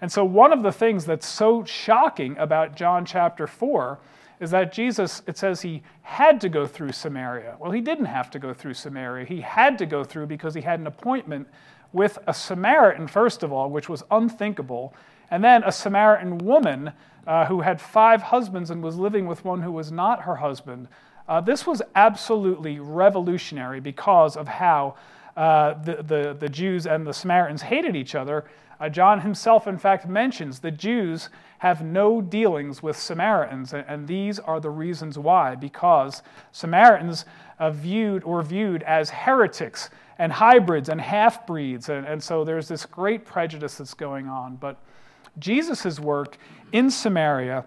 and 0.02 0.12
so, 0.12 0.24
one 0.24 0.54
of 0.54 0.62
the 0.62 0.72
things 0.72 1.04
that's 1.04 1.28
so 1.28 1.64
shocking 1.64 2.38
about 2.38 2.76
John 2.76 3.06
chapter 3.06 3.48
4 3.48 4.00
is 4.40 4.52
that 4.52 4.72
Jesus, 4.72 5.22
it 5.28 5.38
says 5.38 5.62
he 5.62 5.82
had 6.04 6.40
to 6.42 6.50
go 6.50 6.66
through 6.66 6.94
Samaria. 6.94 7.58
Well, 7.60 7.72
he 7.72 7.82
didn't 7.82 8.06
have 8.06 8.30
to 8.32 8.40
go 8.40 8.54
through 8.54 8.76
Samaria. 8.76 9.26
He 9.26 9.42
had 9.42 9.78
to 9.80 9.86
go 9.86 10.04
through 10.04 10.28
because 10.28 10.54
he 10.54 10.62
had 10.62 10.80
an 10.80 10.88
appointment 10.88 11.48
with 11.92 12.20
a 12.28 12.34
Samaritan, 12.34 13.08
first 13.08 13.44
of 13.44 13.52
all, 13.52 13.70
which 13.70 13.90
was 13.90 14.04
unthinkable 14.12 14.94
and 15.32 15.44
then 15.44 15.64
a 15.64 15.72
Samaritan 15.72 16.40
woman 16.40 16.94
uh, 17.28 17.46
who 17.46 17.62
had 17.62 17.80
five 17.80 18.22
husbands 18.22 18.72
and 18.72 18.84
was 18.84 18.96
living 18.96 19.28
with 19.28 19.46
one 19.46 19.62
who 19.62 19.72
was 19.72 19.92
not 19.92 20.24
her 20.24 20.38
husband. 20.38 20.88
Uh, 21.28 21.40
this 21.40 21.68
was 21.68 21.82
absolutely 21.96 22.80
revolutionary 22.80 23.80
because 23.80 24.36
of 24.36 24.48
how 24.48 24.96
uh, 25.38 25.76
the, 25.84 26.04
the, 26.04 26.36
the, 26.40 26.50
Jews 26.50 26.88
and 26.88 27.06
the 27.06 27.14
Samaritans 27.14 27.62
hated 27.62 27.96
each 27.96 28.16
other. 28.16 28.46
Uh, 28.80 28.90
John 28.90 29.22
himself, 29.22 29.68
in 29.68 29.78
fact, 29.78 30.08
mentions 30.08 30.60
the 30.60 30.72
Jews 30.72 31.30
have 31.60 31.84
no 31.84 32.20
dealings 32.20 32.82
with 32.82 32.98
Samaritans, 32.98 33.74
and, 33.74 33.86
and 33.88 34.08
these 34.08 34.40
are 34.40 34.60
the 34.60 34.70
reasons 34.70 35.20
why. 35.20 35.56
Because 35.56 36.24
Samaritans 36.52 37.26
uh, 37.60 37.70
viewed 37.70 38.24
or 38.24 38.42
viewed 38.42 38.82
as 38.84 39.10
heretics 39.10 39.92
and 40.18 40.32
hybrids 40.34 40.90
and 40.90 41.00
half 41.00 41.46
breeds, 41.46 41.90
and, 41.90 42.08
and 42.08 42.24
so 42.24 42.44
there's 42.44 42.68
this 42.68 42.86
great 42.86 43.24
prejudice 43.24 43.78
that's 43.78 43.94
going 43.94 44.28
on. 44.28 44.56
But 44.56 44.82
Jesus' 45.38 46.00
work 46.00 46.38
in 46.72 46.90
Samaria 46.90 47.66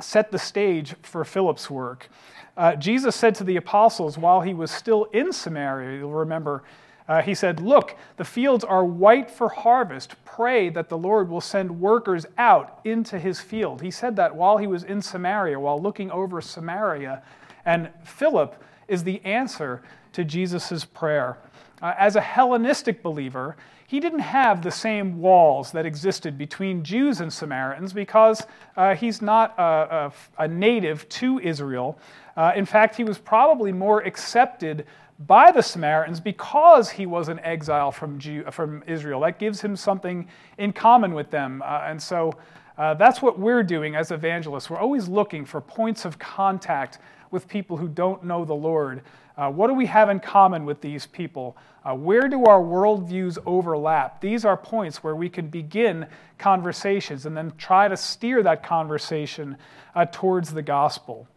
set 0.00 0.30
the 0.30 0.38
stage 0.38 0.94
for 1.02 1.24
Philip's 1.24 1.70
work. 1.70 2.08
Uh, 2.56 2.74
Jesus 2.74 3.14
said 3.14 3.34
to 3.36 3.44
the 3.44 3.56
apostles 3.56 4.18
while 4.18 4.40
he 4.40 4.54
was 4.54 4.70
still 4.70 5.04
in 5.12 5.32
Samaria, 5.32 5.98
you'll 5.98 6.12
remember, 6.12 6.64
uh, 7.06 7.22
he 7.22 7.34
said, 7.34 7.60
Look, 7.60 7.96
the 8.16 8.24
fields 8.24 8.64
are 8.64 8.84
white 8.84 9.30
for 9.30 9.48
harvest. 9.48 10.16
Pray 10.24 10.68
that 10.70 10.88
the 10.88 10.98
Lord 10.98 11.28
will 11.28 11.40
send 11.40 11.80
workers 11.80 12.26
out 12.36 12.80
into 12.84 13.18
his 13.18 13.40
field. 13.40 13.80
He 13.80 13.90
said 13.90 14.16
that 14.16 14.34
while 14.34 14.58
he 14.58 14.66
was 14.66 14.82
in 14.82 15.02
Samaria, 15.02 15.58
while 15.58 15.80
looking 15.80 16.10
over 16.10 16.40
Samaria. 16.40 17.22
And 17.64 17.90
Philip 18.04 18.60
is 18.88 19.04
the 19.04 19.24
answer 19.24 19.82
to 20.12 20.24
Jesus' 20.24 20.84
prayer. 20.84 21.38
Uh, 21.80 21.94
as 21.98 22.16
a 22.16 22.20
Hellenistic 22.20 23.02
believer, 23.02 23.56
he 23.86 24.00
didn't 24.00 24.18
have 24.18 24.62
the 24.62 24.70
same 24.70 25.18
walls 25.18 25.72
that 25.72 25.86
existed 25.86 26.36
between 26.36 26.84
Jews 26.84 27.20
and 27.20 27.32
Samaritans 27.32 27.92
because 27.92 28.46
uh, 28.76 28.94
he's 28.94 29.22
not 29.22 29.54
a, 29.58 30.12
a, 30.38 30.44
a, 30.44 30.48
native 30.48 31.08
to 31.08 31.38
Israel. 31.38 31.98
Uh, 32.36 32.52
in 32.54 32.66
fact, 32.66 32.96
he 32.96 33.04
was 33.04 33.16
probably 33.16 33.72
more 33.72 34.02
accepted 34.02 34.86
by 35.26 35.50
the 35.50 35.62
Samaritans 35.62 36.20
because 36.20 36.90
he 36.90 37.06
was 37.06 37.28
an 37.28 37.40
exile 37.40 37.90
from, 37.90 38.18
Jew, 38.18 38.44
from 38.50 38.84
Israel. 38.86 39.20
That 39.20 39.38
gives 39.38 39.60
him 39.60 39.74
something 39.74 40.28
in 40.58 40.72
common 40.72 41.14
with 41.14 41.30
them. 41.30 41.62
Uh, 41.64 41.82
and 41.84 42.00
so 42.00 42.32
uh, 42.76 42.94
that's 42.94 43.22
what 43.22 43.38
we're 43.38 43.64
doing 43.64 43.96
as 43.96 44.10
evangelists. 44.10 44.70
We're 44.70 44.78
always 44.78 45.08
looking 45.08 45.44
for 45.44 45.60
points 45.60 46.04
of 46.04 46.18
contact 46.18 46.98
with 47.30 47.48
people 47.48 47.76
who 47.76 47.88
don't 47.88 48.22
know 48.24 48.44
the 48.44 48.54
Lord. 48.54 49.02
Uh, 49.38 49.48
what 49.48 49.68
do 49.68 49.74
we 49.74 49.86
have 49.86 50.10
in 50.10 50.18
common 50.18 50.64
with 50.64 50.80
these 50.80 51.06
people? 51.06 51.56
Uh, 51.84 51.94
where 51.94 52.28
do 52.28 52.44
our 52.46 52.60
worldviews 52.60 53.38
overlap? 53.46 54.20
These 54.20 54.44
are 54.44 54.56
points 54.56 55.04
where 55.04 55.14
we 55.14 55.28
can 55.28 55.46
begin 55.46 56.08
conversations 56.38 57.24
and 57.24 57.36
then 57.36 57.52
try 57.56 57.86
to 57.86 57.96
steer 57.96 58.42
that 58.42 58.64
conversation 58.64 59.56
uh, 59.94 60.06
towards 60.10 60.52
the 60.52 60.62
gospel. 60.62 61.28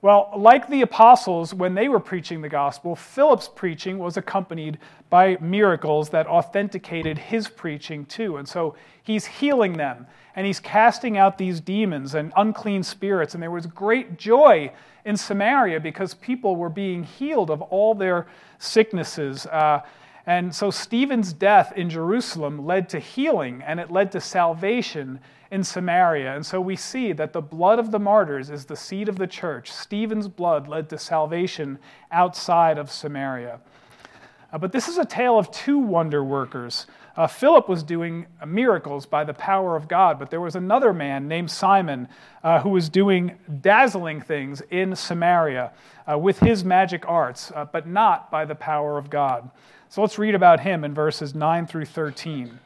Well, 0.00 0.30
like 0.36 0.68
the 0.68 0.82
apostles, 0.82 1.52
when 1.52 1.74
they 1.74 1.88
were 1.88 1.98
preaching 1.98 2.40
the 2.40 2.48
gospel, 2.48 2.94
Philip's 2.94 3.48
preaching 3.48 3.98
was 3.98 4.16
accompanied 4.16 4.78
by 5.10 5.38
miracles 5.40 6.10
that 6.10 6.28
authenticated 6.28 7.18
his 7.18 7.48
preaching 7.48 8.06
too. 8.06 8.36
And 8.36 8.48
so 8.48 8.76
he's 9.02 9.26
healing 9.26 9.72
them 9.72 10.06
and 10.36 10.46
he's 10.46 10.60
casting 10.60 11.18
out 11.18 11.36
these 11.36 11.60
demons 11.60 12.14
and 12.14 12.32
unclean 12.36 12.84
spirits. 12.84 13.34
And 13.34 13.42
there 13.42 13.50
was 13.50 13.66
great 13.66 14.16
joy 14.16 14.70
in 15.04 15.16
Samaria 15.16 15.80
because 15.80 16.14
people 16.14 16.54
were 16.54 16.68
being 16.68 17.02
healed 17.02 17.50
of 17.50 17.60
all 17.62 17.92
their 17.92 18.28
sicknesses. 18.60 19.46
Uh, 19.46 19.80
and 20.26 20.54
so 20.54 20.70
Stephen's 20.70 21.32
death 21.32 21.72
in 21.74 21.90
Jerusalem 21.90 22.64
led 22.64 22.88
to 22.90 23.00
healing 23.00 23.62
and 23.66 23.80
it 23.80 23.90
led 23.90 24.12
to 24.12 24.20
salvation 24.20 25.18
in 25.50 25.64
Samaria. 25.64 26.34
And 26.34 26.44
so 26.44 26.60
we 26.60 26.76
see 26.76 27.12
that 27.12 27.32
the 27.32 27.40
blood 27.40 27.78
of 27.78 27.90
the 27.90 27.98
martyrs 27.98 28.50
is 28.50 28.64
the 28.64 28.76
seed 28.76 29.08
of 29.08 29.16
the 29.16 29.26
church. 29.26 29.72
Stephen's 29.72 30.28
blood 30.28 30.68
led 30.68 30.88
to 30.90 30.98
salvation 30.98 31.78
outside 32.10 32.78
of 32.78 32.90
Samaria. 32.90 33.60
Uh, 34.52 34.58
but 34.58 34.72
this 34.72 34.88
is 34.88 34.98
a 34.98 35.04
tale 35.04 35.38
of 35.38 35.50
two 35.50 35.78
wonder 35.78 36.24
workers. 36.24 36.86
Uh, 37.16 37.26
Philip 37.26 37.68
was 37.68 37.82
doing 37.82 38.26
miracles 38.46 39.04
by 39.04 39.24
the 39.24 39.34
power 39.34 39.74
of 39.74 39.88
God, 39.88 40.18
but 40.18 40.30
there 40.30 40.40
was 40.40 40.54
another 40.54 40.92
man 40.92 41.26
named 41.26 41.50
Simon 41.50 42.08
uh, 42.44 42.60
who 42.60 42.70
was 42.70 42.88
doing 42.88 43.36
dazzling 43.60 44.20
things 44.20 44.62
in 44.70 44.94
Samaria 44.94 45.72
uh, 46.10 46.16
with 46.16 46.38
his 46.38 46.64
magic 46.64 47.04
arts, 47.08 47.50
uh, 47.54 47.64
but 47.64 47.86
not 47.86 48.30
by 48.30 48.44
the 48.44 48.54
power 48.54 48.96
of 48.96 49.10
God. 49.10 49.50
So 49.88 50.00
let's 50.00 50.18
read 50.18 50.34
about 50.34 50.60
him 50.60 50.84
in 50.84 50.94
verses 50.94 51.34
9 51.34 51.66
through 51.66 51.86
13. 51.86 52.58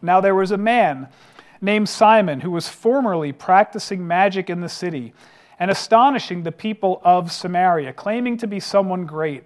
Now 0.00 0.20
there 0.20 0.34
was 0.34 0.50
a 0.50 0.56
man 0.56 1.08
named 1.60 1.88
Simon 1.88 2.40
who 2.40 2.50
was 2.50 2.68
formerly 2.68 3.32
practicing 3.32 4.06
magic 4.06 4.48
in 4.48 4.60
the 4.60 4.68
city 4.68 5.12
and 5.58 5.70
astonishing 5.70 6.42
the 6.42 6.52
people 6.52 7.00
of 7.04 7.32
Samaria, 7.32 7.92
claiming 7.92 8.36
to 8.38 8.46
be 8.46 8.60
someone 8.60 9.06
great. 9.06 9.44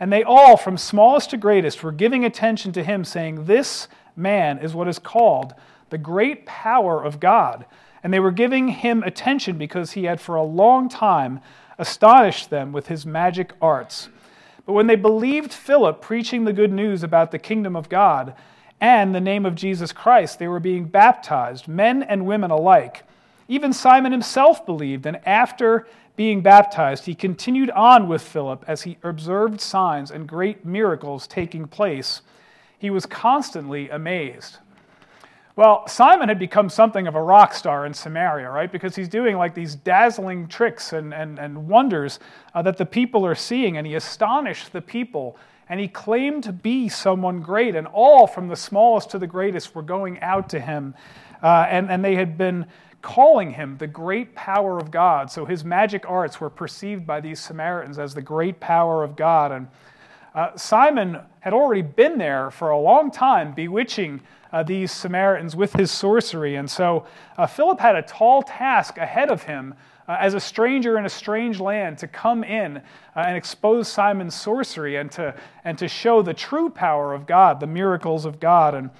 And 0.00 0.12
they 0.12 0.24
all, 0.24 0.56
from 0.56 0.76
smallest 0.76 1.30
to 1.30 1.36
greatest, 1.36 1.82
were 1.82 1.92
giving 1.92 2.24
attention 2.24 2.72
to 2.72 2.82
him, 2.82 3.04
saying, 3.04 3.44
This 3.44 3.86
man 4.16 4.58
is 4.58 4.74
what 4.74 4.88
is 4.88 4.98
called 4.98 5.54
the 5.90 5.98
great 5.98 6.44
power 6.44 7.02
of 7.02 7.20
God. 7.20 7.66
And 8.02 8.12
they 8.12 8.20
were 8.20 8.32
giving 8.32 8.68
him 8.68 9.02
attention 9.02 9.56
because 9.56 9.92
he 9.92 10.04
had 10.04 10.20
for 10.20 10.34
a 10.34 10.42
long 10.42 10.88
time 10.88 11.40
astonished 11.78 12.50
them 12.50 12.72
with 12.72 12.88
his 12.88 13.06
magic 13.06 13.52
arts. 13.62 14.08
But 14.66 14.72
when 14.72 14.86
they 14.86 14.96
believed 14.96 15.52
Philip 15.52 16.00
preaching 16.00 16.44
the 16.44 16.52
good 16.52 16.72
news 16.72 17.02
about 17.02 17.30
the 17.30 17.38
kingdom 17.38 17.76
of 17.76 17.88
God 17.88 18.34
and 18.80 19.14
the 19.14 19.20
name 19.20 19.46
of 19.46 19.54
Jesus 19.54 19.92
Christ, 19.92 20.38
they 20.38 20.48
were 20.48 20.60
being 20.60 20.84
baptized, 20.84 21.68
men 21.68 22.02
and 22.02 22.26
women 22.26 22.50
alike. 22.50 23.04
Even 23.48 23.72
Simon 23.72 24.12
himself 24.12 24.64
believed, 24.64 25.06
and 25.06 25.20
after 25.26 25.86
being 26.16 26.42
baptized, 26.42 27.06
he 27.06 27.14
continued 27.14 27.70
on 27.70 28.08
with 28.08 28.22
Philip 28.22 28.64
as 28.68 28.82
he 28.82 28.98
observed 29.02 29.60
signs 29.60 30.10
and 30.10 30.28
great 30.28 30.64
miracles 30.64 31.26
taking 31.26 31.66
place. 31.66 32.22
He 32.78 32.90
was 32.90 33.06
constantly 33.06 33.88
amazed. 33.90 34.58
Well, 35.56 35.86
Simon 35.86 36.28
had 36.28 36.38
become 36.38 36.68
something 36.68 37.06
of 37.06 37.14
a 37.14 37.22
rock 37.22 37.54
star 37.54 37.86
in 37.86 37.94
Samaria, 37.94 38.50
right? 38.50 38.70
Because 38.70 38.96
he's 38.96 39.08
doing 39.08 39.36
like 39.36 39.54
these 39.54 39.76
dazzling 39.76 40.48
tricks 40.48 40.92
and, 40.92 41.14
and, 41.14 41.38
and 41.38 41.68
wonders 41.68 42.18
uh, 42.54 42.62
that 42.62 42.76
the 42.76 42.86
people 42.86 43.24
are 43.24 43.36
seeing, 43.36 43.76
and 43.76 43.86
he 43.86 43.94
astonished 43.94 44.72
the 44.72 44.82
people. 44.82 45.36
And 45.68 45.80
he 45.80 45.88
claimed 45.88 46.44
to 46.44 46.52
be 46.52 46.88
someone 46.88 47.40
great, 47.40 47.74
and 47.74 47.86
all 47.86 48.26
from 48.26 48.48
the 48.48 48.56
smallest 48.56 49.10
to 49.10 49.18
the 49.18 49.26
greatest 49.26 49.74
were 49.74 49.82
going 49.82 50.20
out 50.20 50.48
to 50.50 50.60
him. 50.60 50.94
Uh, 51.42 51.66
and, 51.68 51.90
and 51.90 52.04
they 52.04 52.14
had 52.14 52.36
been 52.36 52.66
calling 53.00 53.50
him 53.50 53.76
the 53.76 53.86
great 53.86 54.34
power 54.34 54.78
of 54.78 54.90
God. 54.90 55.30
So 55.30 55.44
his 55.44 55.64
magic 55.64 56.08
arts 56.08 56.40
were 56.40 56.50
perceived 56.50 57.06
by 57.06 57.20
these 57.20 57.38
Samaritans 57.38 57.98
as 57.98 58.14
the 58.14 58.22
great 58.22 58.60
power 58.60 59.04
of 59.04 59.14
God. 59.14 59.52
And 59.52 59.68
uh, 60.34 60.56
Simon 60.56 61.18
had 61.40 61.52
already 61.52 61.82
been 61.82 62.18
there 62.18 62.50
for 62.50 62.70
a 62.70 62.78
long 62.78 63.10
time, 63.10 63.52
bewitching 63.52 64.22
uh, 64.52 64.62
these 64.62 64.90
Samaritans 64.90 65.54
with 65.54 65.74
his 65.74 65.90
sorcery. 65.90 66.56
And 66.56 66.70
so 66.70 67.06
uh, 67.36 67.46
Philip 67.46 67.78
had 67.78 67.94
a 67.94 68.02
tall 68.02 68.42
task 68.42 68.96
ahead 68.96 69.30
of 69.30 69.42
him 69.42 69.74
uh, 70.08 70.16
as 70.18 70.34
a 70.34 70.40
stranger 70.40 70.98
in 70.98 71.06
a 71.06 71.10
strange 71.10 71.60
land 71.60 71.98
to 71.98 72.06
come 72.08 72.44
in 72.44 72.78
uh, 72.78 72.80
and 73.16 73.36
expose 73.36 73.88
Simon's 73.88 74.34
sorcery 74.34 74.96
and 74.96 75.10
to, 75.12 75.34
and 75.64 75.78
to 75.78 75.88
show 75.88 76.22
the 76.22 76.34
true 76.34 76.68
power 76.68 77.14
of 77.14 77.26
God, 77.26 77.60
the 77.60 77.66
miracles 77.66 78.24
of 78.24 78.40
God. 78.40 78.74
And 78.74 78.90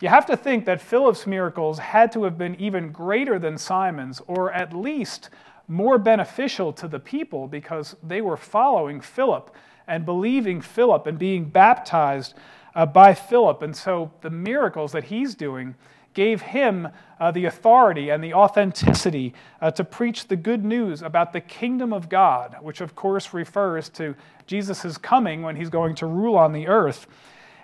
you 0.00 0.08
have 0.08 0.26
to 0.26 0.36
think 0.36 0.66
that 0.66 0.80
Philip's 0.80 1.26
miracles 1.26 1.78
had 1.78 2.12
to 2.12 2.24
have 2.24 2.36
been 2.36 2.56
even 2.56 2.92
greater 2.92 3.38
than 3.38 3.56
Simon's, 3.56 4.20
or 4.26 4.52
at 4.52 4.76
least 4.76 5.30
more 5.66 5.96
beneficial 5.98 6.72
to 6.74 6.88
the 6.88 6.98
people 6.98 7.48
because 7.48 7.96
they 8.02 8.20
were 8.20 8.36
following 8.36 9.00
Philip 9.00 9.54
and 9.86 10.04
believing 10.04 10.60
Philip 10.60 11.06
and 11.06 11.18
being 11.18 11.44
baptized 11.46 12.34
uh, 12.74 12.84
by 12.84 13.14
Philip. 13.14 13.62
And 13.62 13.74
so 13.74 14.10
the 14.20 14.30
miracles 14.30 14.92
that 14.92 15.04
he's 15.04 15.34
doing 15.34 15.74
gave 16.14 16.40
him 16.40 16.88
uh, 17.20 17.30
the 17.30 17.44
authority 17.44 18.10
and 18.10 18.22
the 18.22 18.32
authenticity 18.34 19.34
uh, 19.60 19.70
to 19.72 19.84
preach 19.84 20.28
the 20.28 20.36
good 20.36 20.64
news 20.64 21.02
about 21.02 21.32
the 21.32 21.40
kingdom 21.40 21.92
of 21.92 22.08
God, 22.08 22.56
which 22.62 22.80
of 22.80 22.94
course 22.94 23.34
refers 23.34 23.88
to 23.90 24.14
Jesus' 24.46 24.96
coming 24.98 25.42
when 25.42 25.56
he's 25.56 25.70
going 25.70 25.94
to 25.96 26.06
rule 26.06 26.36
on 26.36 26.52
the 26.52 26.66
earth. 26.66 27.06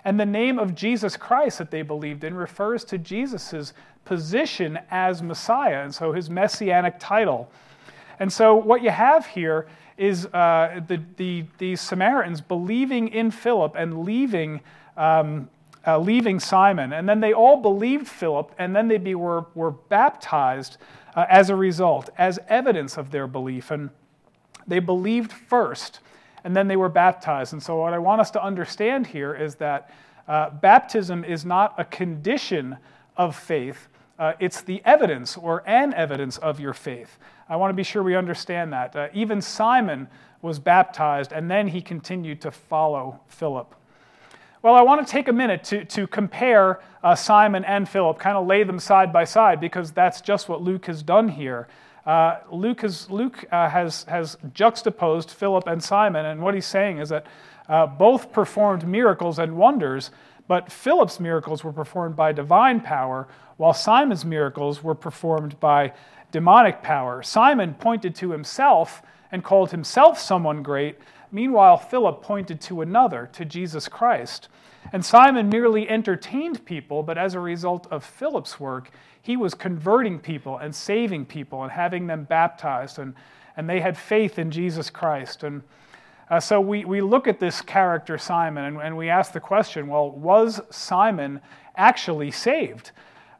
And 0.03 0.19
the 0.19 0.25
name 0.25 0.57
of 0.57 0.73
Jesus 0.73 1.15
Christ 1.15 1.59
that 1.59 1.71
they 1.71 1.81
believed 1.81 2.23
in 2.23 2.33
refers 2.33 2.83
to 2.85 2.97
Jesus' 2.97 3.73
position 4.03 4.79
as 4.89 5.21
Messiah, 5.21 5.83
and 5.83 5.93
so 5.93 6.11
his 6.11 6.29
messianic 6.29 6.95
title. 6.99 7.51
And 8.19 8.31
so 8.31 8.55
what 8.55 8.81
you 8.81 8.89
have 8.89 9.25
here 9.27 9.67
is 9.97 10.25
uh, 10.27 10.81
the, 10.87 11.01
the, 11.17 11.45
the 11.59 11.75
Samaritans 11.75 12.41
believing 12.41 13.09
in 13.09 13.29
Philip 13.29 13.75
and 13.75 14.03
leaving 14.03 14.61
um, 14.97 15.49
uh, 15.85 15.97
leaving 15.99 16.39
Simon. 16.39 16.93
And 16.93 17.07
then 17.07 17.19
they 17.19 17.33
all 17.33 17.57
believed 17.57 18.07
Philip, 18.07 18.53
and 18.57 18.75
then 18.75 18.87
they 18.87 18.97
be, 18.97 19.15
were, 19.15 19.45
were 19.55 19.71
baptized 19.71 20.77
uh, 21.15 21.25
as 21.29 21.49
a 21.49 21.55
result, 21.55 22.09
as 22.17 22.39
evidence 22.47 22.97
of 22.97 23.11
their 23.11 23.27
belief. 23.27 23.71
And 23.71 23.89
they 24.67 24.79
believed 24.79 25.31
first, 25.31 25.99
and 26.43 26.55
then 26.55 26.67
they 26.67 26.75
were 26.75 26.89
baptized. 26.89 27.53
And 27.53 27.61
so, 27.61 27.77
what 27.77 27.93
I 27.93 27.99
want 27.99 28.21
us 28.21 28.31
to 28.31 28.43
understand 28.43 29.07
here 29.07 29.33
is 29.33 29.55
that 29.55 29.91
uh, 30.27 30.49
baptism 30.51 31.23
is 31.23 31.45
not 31.45 31.73
a 31.77 31.85
condition 31.85 32.77
of 33.17 33.35
faith, 33.35 33.87
uh, 34.17 34.33
it's 34.39 34.61
the 34.61 34.81
evidence 34.85 35.35
or 35.35 35.63
an 35.65 35.93
evidence 35.95 36.37
of 36.37 36.59
your 36.59 36.73
faith. 36.73 37.17
I 37.49 37.55
want 37.55 37.71
to 37.71 37.75
be 37.75 37.83
sure 37.83 38.03
we 38.03 38.15
understand 38.15 38.71
that. 38.71 38.95
Uh, 38.95 39.07
even 39.13 39.41
Simon 39.41 40.07
was 40.41 40.59
baptized, 40.59 41.31
and 41.31 41.49
then 41.49 41.67
he 41.67 41.81
continued 41.81 42.39
to 42.41 42.51
follow 42.51 43.19
Philip. 43.27 43.75
Well, 44.63 44.75
I 44.75 44.83
want 44.83 45.05
to 45.05 45.11
take 45.11 45.27
a 45.27 45.33
minute 45.33 45.63
to, 45.65 45.85
to 45.85 46.05
compare 46.05 46.81
uh, 47.03 47.15
Simon 47.15 47.65
and 47.65 47.89
Philip, 47.89 48.19
kind 48.19 48.37
of 48.37 48.45
lay 48.45 48.63
them 48.63 48.77
side 48.77 49.11
by 49.11 49.23
side, 49.23 49.59
because 49.59 49.91
that's 49.91 50.21
just 50.21 50.47
what 50.49 50.61
Luke 50.61 50.85
has 50.85 51.01
done 51.01 51.29
here. 51.29 51.67
Uh, 52.05 52.37
Luke, 52.51 52.81
has, 52.81 53.09
Luke 53.09 53.43
uh, 53.51 53.67
has, 53.69 54.03
has 54.03 54.37
juxtaposed 54.53 55.31
Philip 55.31 55.65
and 55.65 55.83
Simon, 55.83 56.27
and 56.27 56.43
what 56.43 56.53
he's 56.53 56.67
saying 56.67 56.99
is 56.99 57.09
that 57.09 57.25
uh, 57.69 57.87
both 57.87 58.31
performed 58.31 58.87
miracles 58.87 59.39
and 59.39 59.57
wonders, 59.57 60.11
but 60.47 60.71
Philip's 60.71 61.19
miracles 61.19 61.63
were 61.63 61.73
performed 61.73 62.15
by 62.15 62.31
divine 62.31 62.81
power, 62.81 63.27
while 63.57 63.73
Simon's 63.73 64.25
miracles 64.25 64.83
were 64.83 64.93
performed 64.93 65.59
by 65.59 65.91
demonic 66.31 66.83
power. 66.83 67.23
Simon 67.23 67.73
pointed 67.73 68.13
to 68.13 68.29
himself 68.29 69.01
and 69.31 69.43
called 69.43 69.71
himself 69.71 70.19
someone 70.19 70.61
great, 70.61 70.99
Meanwhile, 71.31 71.77
Philip 71.77 72.21
pointed 72.21 72.59
to 72.61 72.81
another, 72.81 73.29
to 73.33 73.45
Jesus 73.45 73.87
Christ. 73.87 74.49
And 74.91 75.05
Simon 75.05 75.49
merely 75.49 75.87
entertained 75.87 76.65
people, 76.65 77.03
but 77.03 77.17
as 77.17 77.33
a 77.33 77.39
result 77.39 77.87
of 77.91 78.03
Philip's 78.03 78.59
work, 78.59 78.89
he 79.21 79.37
was 79.37 79.53
converting 79.53 80.19
people 80.19 80.57
and 80.57 80.75
saving 80.75 81.25
people 81.25 81.63
and 81.63 81.71
having 81.71 82.07
them 82.07 82.23
baptized, 82.23 82.97
and, 82.97 83.13
and 83.55 83.69
they 83.69 83.79
had 83.79 83.97
faith 83.97 84.39
in 84.39 84.51
Jesus 84.51 84.89
Christ. 84.89 85.43
And 85.43 85.61
uh, 86.29 86.39
so 86.39 86.59
we, 86.59 86.85
we 86.85 87.01
look 87.01 87.27
at 87.27 87.39
this 87.39 87.61
character, 87.61 88.17
Simon, 88.17 88.65
and, 88.65 88.77
and 88.81 88.97
we 88.97 89.09
ask 89.09 89.31
the 89.31 89.39
question 89.39 89.87
well, 89.87 90.09
was 90.09 90.61
Simon 90.69 91.41
actually 91.75 92.31
saved? 92.31 92.91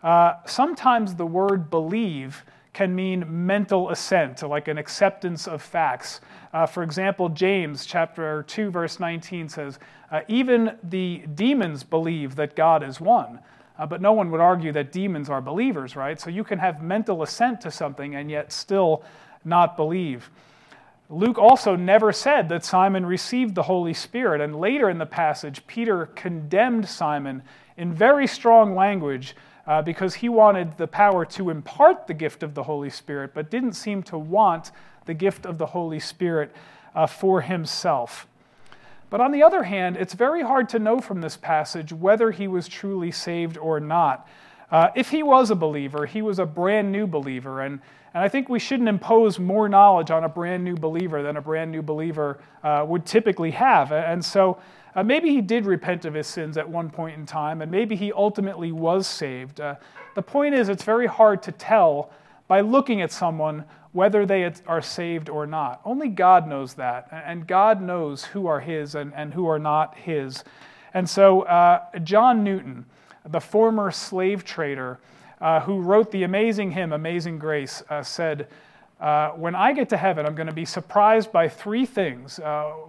Uh, 0.04 0.34
sometimes 0.46 1.16
the 1.16 1.26
word 1.26 1.70
believe 1.70 2.44
can 2.74 2.96
mean 2.96 3.26
mental 3.28 3.90
assent, 3.90 4.42
like 4.44 4.68
an 4.68 4.78
acceptance 4.78 5.48
of 5.48 5.62
facts. 5.62 6.22
Uh, 6.54 6.66
for 6.66 6.84
example, 6.84 7.28
James 7.30 7.86
chapter 7.86 8.44
2, 8.44 8.72
verse 8.72 9.00
19 9.00 9.50
says, 9.50 9.80
uh, 10.10 10.22
Even 10.28 10.78
the 10.84 11.24
demons 11.36 11.84
believe 11.84 12.36
that 12.36 12.56
God 12.56 12.84
is 12.84 13.02
one. 13.02 13.40
Uh, 13.78 13.86
but 13.86 14.02
no 14.02 14.14
one 14.14 14.30
would 14.32 14.42
argue 14.42 14.72
that 14.72 14.92
demons 14.92 15.30
are 15.30 15.42
believers, 15.42 15.96
right? 15.96 16.20
So 16.20 16.30
you 16.30 16.44
can 16.44 16.60
have 16.60 16.84
mental 16.84 17.24
assent 17.24 17.62
to 17.62 17.72
something 17.72 18.16
and 18.16 18.30
yet 18.30 18.52
still 18.52 19.04
not 19.44 19.76
believe. 19.76 20.30
Luke 21.10 21.38
also 21.38 21.76
never 21.76 22.14
said 22.14 22.48
that 22.50 22.64
Simon 22.64 23.06
received 23.06 23.56
the 23.56 23.64
Holy 23.64 23.94
Spirit. 23.94 24.40
And 24.40 24.56
later 24.56 24.90
in 24.90 24.98
the 24.98 25.06
passage, 25.06 25.66
Peter 25.68 26.06
condemned 26.06 26.88
Simon 26.88 27.44
in 27.76 27.92
very 27.92 28.28
strong 28.28 28.76
language 28.76 29.36
uh, 29.68 29.82
because 29.82 30.16
he 30.16 30.30
wanted 30.30 30.78
the 30.78 30.88
power 30.88 31.26
to 31.26 31.50
impart 31.50 32.08
the 32.08 32.14
gift 32.14 32.44
of 32.44 32.54
the 32.54 32.64
Holy 32.64 32.90
Spirit, 32.90 33.32
but 33.34 33.52
didn't 33.52 33.74
seem 33.74 34.04
to 34.04 34.18
want 34.18 34.72
the 35.06 35.14
gift 35.14 35.46
of 35.46 35.58
the 35.58 35.68
Holy 35.68 36.00
Spirit 36.00 36.52
uh, 36.96 37.08
for 37.08 37.42
himself. 37.42 38.28
But 39.10 39.20
on 39.20 39.32
the 39.32 39.44
other 39.44 39.64
hand, 39.64 39.98
it's 39.98 40.14
very 40.14 40.42
hard 40.42 40.70
to 40.70 40.80
know 40.80 41.00
from 41.00 41.22
this 41.22 41.36
passage 41.36 41.92
whether 41.92 42.32
he 42.32 42.48
was 42.48 42.68
truly 42.68 43.12
saved 43.12 43.58
or 43.58 43.80
not. 43.80 44.28
Uh, 44.72 44.88
if 44.96 45.10
he 45.10 45.22
was 45.22 45.52
a 45.52 45.56
believer, 45.56 46.06
he 46.06 46.22
was 46.22 46.40
a 46.40 46.46
brand 46.46 46.92
new 46.94 47.06
believer. 47.06 47.62
And, 47.62 47.82
and 48.14 48.24
I 48.24 48.30
think 48.30 48.48
we 48.48 48.58
shouldn't 48.58 48.88
impose 48.88 49.38
more 49.38 49.68
knowledge 49.68 50.12
on 50.12 50.24
a 50.24 50.30
brand 50.30 50.64
new 50.64 50.76
believer 50.76 51.22
than 51.22 51.36
a 51.36 51.42
brand 51.42 51.72
new 51.72 51.82
believer 51.82 52.40
uh, 52.64 52.86
would 52.88 53.06
typically 53.06 53.52
have. 53.52 53.92
And 53.92 54.24
so 54.24 54.60
uh, 54.96 55.04
maybe 55.04 55.30
he 55.30 55.42
did 55.42 55.66
repent 55.66 56.06
of 56.06 56.14
his 56.14 56.28
sins 56.28 56.58
at 56.58 56.68
one 56.68 56.90
point 56.90 57.18
in 57.18 57.26
time, 57.26 57.62
and 57.62 57.72
maybe 57.72 57.96
he 57.96 58.12
ultimately 58.12 58.72
was 58.72 59.08
saved. 59.08 59.62
Uh, 59.62 59.76
the 60.16 60.22
point 60.22 60.54
is, 60.54 60.70
it's 60.70 60.84
very 60.84 61.08
hard 61.08 61.42
to 61.44 61.52
tell 61.52 62.12
by 62.48 62.62
looking 62.62 63.02
at 63.02 63.12
someone 63.12 63.64
whether 63.94 64.26
they 64.26 64.52
are 64.68 64.82
saved 64.82 65.30
or 65.30 65.46
not. 65.46 65.82
Only 65.86 66.10
God 66.10 66.48
knows 66.48 66.74
that, 66.76 67.08
and 67.12 67.48
God 67.48 67.82
knows 67.82 68.26
who 68.26 68.48
are 68.48 68.60
His 68.60 68.96
and, 68.96 69.14
and 69.16 69.34
who 69.34 69.48
are 69.48 69.60
not 69.60 69.98
His. 69.98 70.44
And 70.94 71.10
so, 71.10 71.42
uh, 71.44 72.00
John 72.04 72.44
Newton, 72.44 72.86
the 73.26 73.40
former 73.40 73.92
slave 73.92 74.44
trader 74.44 75.00
uh, 75.40 75.62
who 75.62 75.80
wrote 75.80 76.12
the 76.12 76.24
amazing 76.24 76.72
hymn, 76.72 76.94
Amazing 76.94 77.40
Grace, 77.40 77.82
uh, 77.90 78.04
said, 78.04 78.48
uh, 79.00 79.30
When 79.30 79.56
I 79.56 79.74
get 79.74 79.90
to 79.90 79.98
heaven, 79.98 80.26
I'm 80.26 80.36
going 80.36 80.48
to 80.48 80.54
be 80.54 80.66
surprised 80.66 81.32
by 81.32 81.50
three 81.50 81.86
things. 81.86 82.40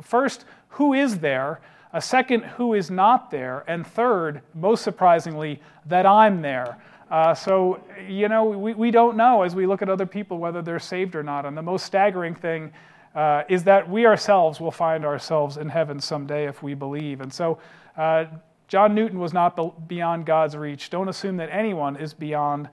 First, 0.03 0.45
who 0.71 0.93
is 0.93 1.19
there? 1.19 1.61
A 1.93 2.01
second, 2.01 2.45
who 2.45 2.75
is 2.75 2.91
not 2.91 3.31
there? 3.31 3.65
And 3.67 3.87
third, 3.87 4.43
most 4.55 4.83
surprisingly, 4.83 5.61
that 5.87 6.07
I'm 6.07 6.41
there. 6.41 6.79
Uh, 7.11 7.35
so, 7.35 7.83
you 8.09 8.29
know, 8.29 8.45
we, 8.45 8.73
we 8.73 8.91
don't 8.91 9.17
know 9.17 9.43
as 9.43 9.55
we 9.55 9.67
look 9.67 9.83
at 9.83 9.91
other 9.91 10.07
people 10.07 10.39
whether 10.39 10.63
they're 10.63 10.79
saved 10.79 11.15
or 11.15 11.23
not. 11.23 11.45
And 11.45 11.57
the 11.57 11.63
most 11.63 11.85
staggering 11.85 12.35
thing 12.35 12.73
uh, 13.15 13.43
is 13.49 13.65
that 13.65 13.91
we 13.91 14.07
ourselves 14.07 14.61
will 14.61 14.71
find 14.71 15.05
ourselves 15.05 15.59
in 15.59 15.69
heaven 15.69 16.01
someday 16.01 16.49
if 16.49 16.63
we 16.63 16.73
believe. 16.73 17.21
And 17.21 17.33
so, 17.33 17.59
uh, 17.97 18.25
John 18.69 18.95
Newton 18.95 19.19
was 19.19 19.35
not 19.35 19.87
beyond 19.87 20.25
God's 20.25 20.57
reach. 20.57 20.89
Don't 20.89 21.11
assume 21.11 21.37
that 21.37 21.51
anyone 21.51 21.97
is 21.97 22.15
beyond 22.15 22.71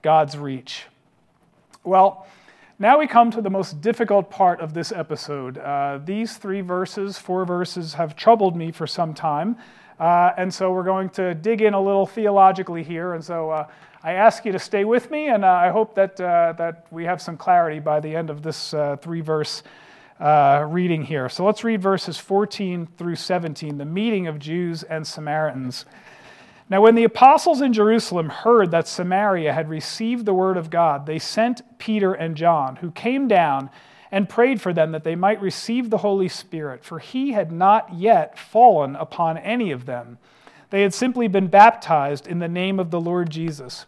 God's 0.00 0.38
reach. 0.38 0.86
Well, 1.84 2.26
now 2.82 2.98
we 2.98 3.06
come 3.06 3.30
to 3.30 3.40
the 3.40 3.48
most 3.48 3.80
difficult 3.80 4.28
part 4.28 4.60
of 4.60 4.74
this 4.74 4.90
episode. 4.90 5.56
Uh, 5.56 6.00
these 6.04 6.36
three 6.36 6.62
verses, 6.62 7.16
four 7.16 7.44
verses, 7.44 7.94
have 7.94 8.16
troubled 8.16 8.56
me 8.56 8.72
for 8.72 8.88
some 8.88 9.14
time. 9.14 9.56
Uh, 10.00 10.32
and 10.36 10.52
so 10.52 10.72
we're 10.72 10.82
going 10.82 11.08
to 11.08 11.32
dig 11.32 11.62
in 11.62 11.74
a 11.74 11.80
little 11.80 12.06
theologically 12.06 12.82
here. 12.82 13.14
And 13.14 13.24
so 13.24 13.50
uh, 13.50 13.68
I 14.02 14.14
ask 14.14 14.44
you 14.44 14.50
to 14.50 14.58
stay 14.58 14.84
with 14.84 15.12
me, 15.12 15.28
and 15.28 15.44
uh, 15.44 15.48
I 15.48 15.68
hope 15.68 15.94
that, 15.94 16.20
uh, 16.20 16.54
that 16.58 16.88
we 16.90 17.04
have 17.04 17.22
some 17.22 17.36
clarity 17.36 17.78
by 17.78 18.00
the 18.00 18.16
end 18.16 18.30
of 18.30 18.42
this 18.42 18.74
uh, 18.74 18.96
three 18.96 19.20
verse 19.20 19.62
reading 20.18 21.04
here. 21.04 21.28
So 21.28 21.46
let's 21.46 21.62
read 21.62 21.80
verses 21.80 22.18
14 22.18 22.88
through 22.98 23.14
17, 23.14 23.78
the 23.78 23.84
meeting 23.84 24.26
of 24.26 24.40
Jews 24.40 24.82
and 24.82 25.06
Samaritans. 25.06 25.84
Now, 26.68 26.80
when 26.80 26.94
the 26.94 27.04
apostles 27.04 27.60
in 27.60 27.72
Jerusalem 27.72 28.28
heard 28.28 28.70
that 28.70 28.88
Samaria 28.88 29.52
had 29.52 29.68
received 29.68 30.24
the 30.24 30.34
word 30.34 30.56
of 30.56 30.70
God, 30.70 31.06
they 31.06 31.18
sent 31.18 31.78
Peter 31.78 32.14
and 32.14 32.36
John, 32.36 32.76
who 32.76 32.90
came 32.90 33.28
down 33.28 33.68
and 34.10 34.28
prayed 34.28 34.60
for 34.60 34.72
them 34.72 34.92
that 34.92 35.04
they 35.04 35.16
might 35.16 35.40
receive 35.40 35.90
the 35.90 35.98
Holy 35.98 36.28
Spirit, 36.28 36.84
for 36.84 36.98
he 36.98 37.32
had 37.32 37.50
not 37.50 37.94
yet 37.94 38.38
fallen 38.38 38.94
upon 38.96 39.38
any 39.38 39.70
of 39.70 39.86
them. 39.86 40.18
They 40.70 40.82
had 40.82 40.94
simply 40.94 41.28
been 41.28 41.48
baptized 41.48 42.26
in 42.26 42.38
the 42.38 42.48
name 42.48 42.78
of 42.78 42.90
the 42.90 43.00
Lord 43.00 43.30
Jesus. 43.30 43.86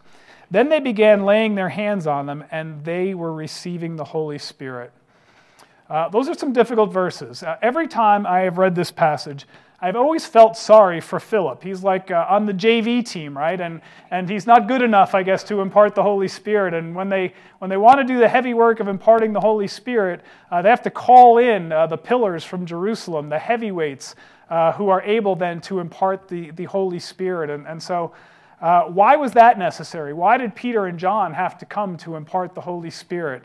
Then 0.51 0.69
they 0.69 0.79
began 0.79 1.25
laying 1.25 1.55
their 1.55 1.69
hands 1.69 2.05
on 2.05 2.25
them, 2.25 2.43
and 2.51 2.83
they 2.85 3.13
were 3.13 3.33
receiving 3.33 3.95
the 3.95 4.03
Holy 4.03 4.37
Spirit. 4.37 4.91
Uh, 5.89 6.09
those 6.09 6.27
are 6.27 6.33
some 6.33 6.53
difficult 6.53 6.91
verses. 6.91 7.43
Uh, 7.43 7.57
every 7.61 7.87
time 7.87 8.25
I 8.25 8.41
have 8.41 8.57
read 8.57 8.75
this 8.75 8.91
passage, 8.91 9.45
I've 9.81 9.97
always 9.97 10.25
felt 10.25 10.55
sorry 10.55 11.01
for 11.01 11.19
Philip. 11.19 11.61
He's 11.61 11.83
like 11.83 12.09
uh, 12.09 12.25
on 12.29 12.45
the 12.45 12.53
JV 12.53 13.05
team, 13.05 13.37
right? 13.37 13.59
And, 13.59 13.81
and 14.09 14.29
he's 14.29 14.47
not 14.47 14.69
good 14.69 14.81
enough, 14.81 15.13
I 15.13 15.21
guess, 15.21 15.43
to 15.45 15.59
impart 15.59 15.95
the 15.95 16.03
Holy 16.03 16.29
Spirit. 16.29 16.73
And 16.73 16.95
when 16.95 17.09
they, 17.09 17.33
when 17.59 17.69
they 17.69 17.75
want 17.75 17.99
to 17.99 18.05
do 18.05 18.17
the 18.17 18.29
heavy 18.29 18.53
work 18.53 18.79
of 18.79 18.87
imparting 18.87 19.33
the 19.33 19.41
Holy 19.41 19.67
Spirit, 19.67 20.21
uh, 20.49 20.61
they 20.61 20.69
have 20.69 20.81
to 20.83 20.89
call 20.89 21.39
in 21.39 21.73
uh, 21.73 21.87
the 21.87 21.97
pillars 21.97 22.45
from 22.45 22.65
Jerusalem, 22.65 23.27
the 23.27 23.37
heavyweights, 23.37 24.15
uh, 24.49 24.71
who 24.73 24.87
are 24.87 25.01
able 25.01 25.35
then 25.35 25.59
to 25.61 25.79
impart 25.79 26.29
the, 26.29 26.51
the 26.51 26.65
Holy 26.65 26.99
Spirit. 26.99 27.49
And, 27.49 27.67
and 27.67 27.83
so, 27.83 28.13
uh, 28.61 28.83
why 28.83 29.17
was 29.17 29.33
that 29.33 29.59
necessary? 29.59 30.13
Why 30.13 30.37
did 30.37 30.55
Peter 30.55 30.85
and 30.85 30.97
John 30.97 31.33
have 31.33 31.57
to 31.57 31.65
come 31.65 31.97
to 31.97 32.15
impart 32.15 32.55
the 32.55 32.61
Holy 32.61 32.89
Spirit? 32.89 33.43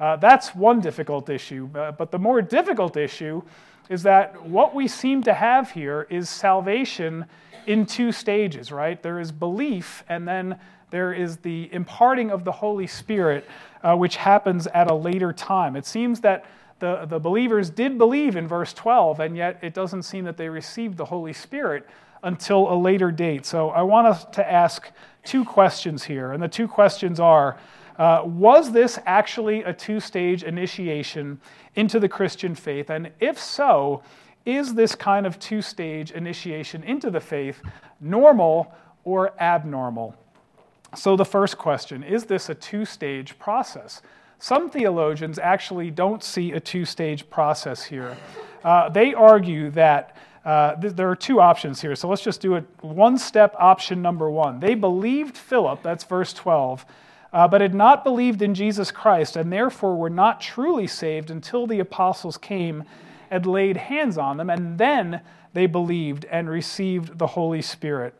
Uh, 0.00 0.16
that's 0.16 0.54
one 0.54 0.80
difficult 0.80 1.28
issue. 1.28 1.66
but 1.66 2.10
the 2.10 2.18
more 2.18 2.40
difficult 2.40 2.96
issue 2.96 3.42
is 3.88 4.02
that 4.02 4.44
what 4.46 4.74
we 4.74 4.88
seem 4.88 5.22
to 5.22 5.34
have 5.34 5.70
here 5.70 6.06
is 6.10 6.28
salvation 6.28 7.26
in 7.66 7.86
two 7.86 8.12
stages, 8.12 8.70
right? 8.70 9.02
There 9.02 9.18
is 9.18 9.32
belief, 9.32 10.04
and 10.08 10.26
then 10.26 10.58
there 10.90 11.12
is 11.12 11.38
the 11.38 11.72
imparting 11.72 12.30
of 12.30 12.44
the 12.44 12.52
Holy 12.52 12.86
Spirit, 12.86 13.48
uh, 13.82 13.96
which 13.96 14.16
happens 14.16 14.66
at 14.68 14.90
a 14.90 14.94
later 14.94 15.32
time. 15.32 15.76
It 15.76 15.86
seems 15.86 16.20
that 16.20 16.44
the, 16.78 17.06
the 17.06 17.18
believers 17.18 17.70
did 17.70 17.98
believe 17.98 18.36
in 18.36 18.46
verse 18.46 18.72
12, 18.72 19.20
and 19.20 19.36
yet 19.36 19.58
it 19.62 19.74
doesn't 19.74 20.02
seem 20.02 20.24
that 20.24 20.36
they 20.36 20.48
received 20.48 20.96
the 20.96 21.06
Holy 21.06 21.32
Spirit 21.32 21.86
until 22.22 22.72
a 22.72 22.76
later 22.76 23.10
date. 23.10 23.46
So 23.46 23.70
I 23.70 23.82
want 23.82 24.06
us 24.06 24.24
to 24.32 24.50
ask 24.52 24.90
two 25.24 25.44
questions 25.44 26.04
here, 26.04 26.32
and 26.32 26.42
the 26.42 26.48
two 26.48 26.68
questions 26.68 27.18
are 27.18 27.56
uh, 27.98 28.22
was 28.24 28.72
this 28.72 28.98
actually 29.06 29.62
a 29.62 29.72
two 29.72 30.00
stage 30.00 30.42
initiation 30.42 31.40
into 31.74 31.98
the 31.98 32.08
Christian 32.08 32.54
faith? 32.54 32.90
And 32.90 33.10
if 33.20 33.38
so, 33.38 34.02
is 34.44 34.74
this 34.74 34.94
kind 34.94 35.26
of 35.26 35.38
two 35.38 35.62
stage 35.62 36.10
initiation 36.10 36.82
into 36.84 37.10
the 37.10 37.20
faith 37.20 37.62
normal 38.00 38.72
or 39.04 39.32
abnormal? 39.40 40.14
So, 40.94 41.16
the 41.16 41.24
first 41.24 41.58
question 41.58 42.02
is 42.02 42.24
this 42.24 42.48
a 42.48 42.54
two 42.54 42.84
stage 42.84 43.38
process? 43.38 44.02
Some 44.38 44.68
theologians 44.68 45.38
actually 45.38 45.90
don't 45.90 46.22
see 46.22 46.52
a 46.52 46.60
two 46.60 46.84
stage 46.84 47.28
process 47.30 47.84
here. 47.84 48.16
Uh, 48.62 48.88
they 48.88 49.14
argue 49.14 49.70
that 49.70 50.16
uh, 50.44 50.76
th- 50.76 50.94
there 50.94 51.10
are 51.10 51.16
two 51.16 51.40
options 51.40 51.80
here. 51.80 51.96
So 51.96 52.08
let's 52.08 52.22
just 52.22 52.40
do 52.40 52.54
it 52.54 52.64
one 52.80 53.18
step 53.18 53.54
option 53.58 54.00
number 54.00 54.30
one. 54.30 54.60
They 54.60 54.74
believed 54.74 55.36
Philip, 55.36 55.82
that's 55.82 56.04
verse 56.04 56.32
12, 56.32 56.86
uh, 57.36 57.46
but 57.46 57.60
had 57.60 57.74
not 57.74 58.02
believed 58.02 58.40
in 58.40 58.54
Jesus 58.54 58.90
Christ, 58.90 59.36
and 59.36 59.52
therefore 59.52 59.94
were 59.94 60.08
not 60.08 60.40
truly 60.40 60.86
saved 60.86 61.30
until 61.30 61.66
the 61.66 61.80
apostles 61.80 62.38
came 62.38 62.84
and 63.30 63.44
laid 63.44 63.76
hands 63.76 64.16
on 64.16 64.38
them, 64.38 64.48
and 64.48 64.78
then 64.78 65.20
they 65.52 65.66
believed 65.66 66.24
and 66.30 66.48
received 66.48 67.18
the 67.18 67.26
Holy 67.26 67.60
Spirit. 67.60 68.14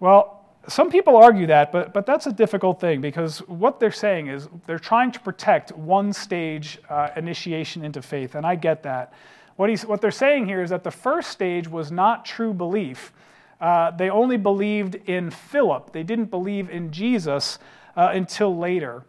Well, 0.00 0.44
some 0.66 0.90
people 0.90 1.16
argue 1.16 1.46
that, 1.46 1.70
but, 1.70 1.94
but 1.94 2.04
that's 2.04 2.26
a 2.26 2.32
difficult 2.32 2.80
thing 2.80 3.00
because 3.00 3.38
what 3.46 3.78
they're 3.78 3.92
saying 3.92 4.26
is 4.26 4.48
they're 4.66 4.76
trying 4.76 5.12
to 5.12 5.20
protect 5.20 5.70
one 5.70 6.12
stage 6.12 6.80
uh, 6.90 7.10
initiation 7.16 7.84
into 7.84 8.02
faith, 8.02 8.34
and 8.34 8.44
I 8.44 8.56
get 8.56 8.82
that. 8.82 9.12
What, 9.54 9.70
he's, 9.70 9.86
what 9.86 10.00
they're 10.00 10.10
saying 10.10 10.46
here 10.46 10.64
is 10.64 10.70
that 10.70 10.82
the 10.82 10.90
first 10.90 11.30
stage 11.30 11.68
was 11.68 11.92
not 11.92 12.24
true 12.24 12.52
belief. 12.52 13.12
Uh, 13.60 13.92
they 13.92 14.10
only 14.10 14.36
believed 14.36 14.96
in 14.96 15.30
Philip, 15.30 15.92
they 15.92 16.02
didn't 16.02 16.32
believe 16.32 16.68
in 16.70 16.90
Jesus 16.90 17.60
uh, 17.96 18.10
until 18.12 18.56
later. 18.56 19.04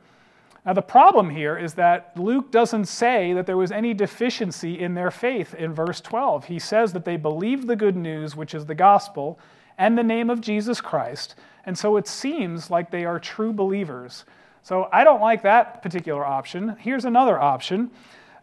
Now, 0.66 0.74
the 0.74 0.82
problem 0.82 1.30
here 1.30 1.58
is 1.58 1.74
that 1.74 2.18
Luke 2.18 2.52
doesn't 2.52 2.86
say 2.86 3.34
that 3.34 3.46
there 3.46 3.58
was 3.58 3.72
any 3.72 3.94
deficiency 3.94 4.80
in 4.80 4.94
their 4.94 5.12
faith 5.12 5.54
in 5.54 5.74
verse 5.74 6.00
12. 6.00 6.46
He 6.46 6.60
says 6.60 6.94
that 6.94 7.04
they 7.04 7.18
believed 7.18 7.68
the 7.68 7.76
good 7.76 7.98
news, 7.98 8.36
which 8.36 8.54
is 8.54 8.66
the 8.66 8.76
gospel, 8.76 9.40
and 9.78 9.98
the 9.98 10.04
name 10.04 10.30
of 10.30 10.40
Jesus 10.40 10.80
Christ, 10.80 11.36
and 11.66 11.78
so 11.78 11.98
it 11.98 12.08
seems 12.08 12.70
like 12.70 12.92
they 12.92 13.06
are 13.06 13.20
true 13.20 13.54
believers. 13.54 14.26
So 14.62 14.88
I 14.92 15.04
don't 15.04 15.22
like 15.22 15.44
that 15.44 15.82
particular 15.82 16.26
option. 16.26 16.76
Here's 16.80 17.06
another 17.06 17.40
option. 17.40 17.92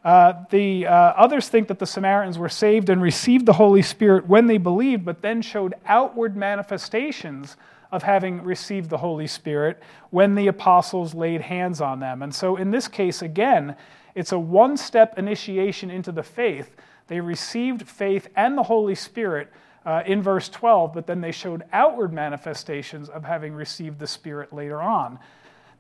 Uh, 0.05 0.45
the 0.51 0.87
uh, 0.87 0.93
others 0.93 1.49
think 1.49 1.69
that 1.69 1.79
the 1.79 1.87
Samaritans 1.87 2.39
were 2.39 2.49
saved 2.49 2.89
and 2.89 3.03
received 3.03 3.47
the 3.47 3.53
Holy 3.53 3.83
Spirit 3.83 4.27
when 4.27 4.47
they 4.47 4.59
believed, 4.59 5.05
but 5.05 5.21
then 5.23 5.43
showed 5.43 5.75
outward 5.87 6.37
manifestations 6.37 7.57
of 7.93 8.03
having 8.03 8.43
received 8.43 8.91
the 8.91 8.99
Holy 8.99 9.27
Spirit 9.27 9.83
when 10.11 10.35
the 10.35 10.47
apostles 10.47 11.15
laid 11.15 11.41
hands 11.41 11.81
on 11.81 12.01
them. 12.01 12.23
And 12.23 12.35
so, 12.35 12.57
in 12.57 12.71
this 12.71 12.89
case, 12.89 13.23
again, 13.23 13.77
it's 14.15 14.33
a 14.33 14.39
one 14.39 14.77
step 14.77 15.19
initiation 15.19 15.91
into 15.91 16.13
the 16.13 16.23
faith. 16.23 16.77
They 17.09 17.21
received 17.21 17.89
faith 17.89 18.29
and 18.37 18.57
the 18.57 18.63
Holy 18.63 18.95
Spirit 18.95 19.53
uh, 19.85 20.03
in 20.07 20.23
verse 20.23 20.49
12, 20.49 20.93
but 20.93 21.07
then 21.07 21.21
they 21.21 21.33
showed 21.33 21.65
outward 21.73 22.13
manifestations 22.13 23.09
of 23.09 23.25
having 23.25 23.53
received 23.53 23.99
the 23.99 24.07
Spirit 24.07 24.53
later 24.53 24.81
on. 24.81 25.19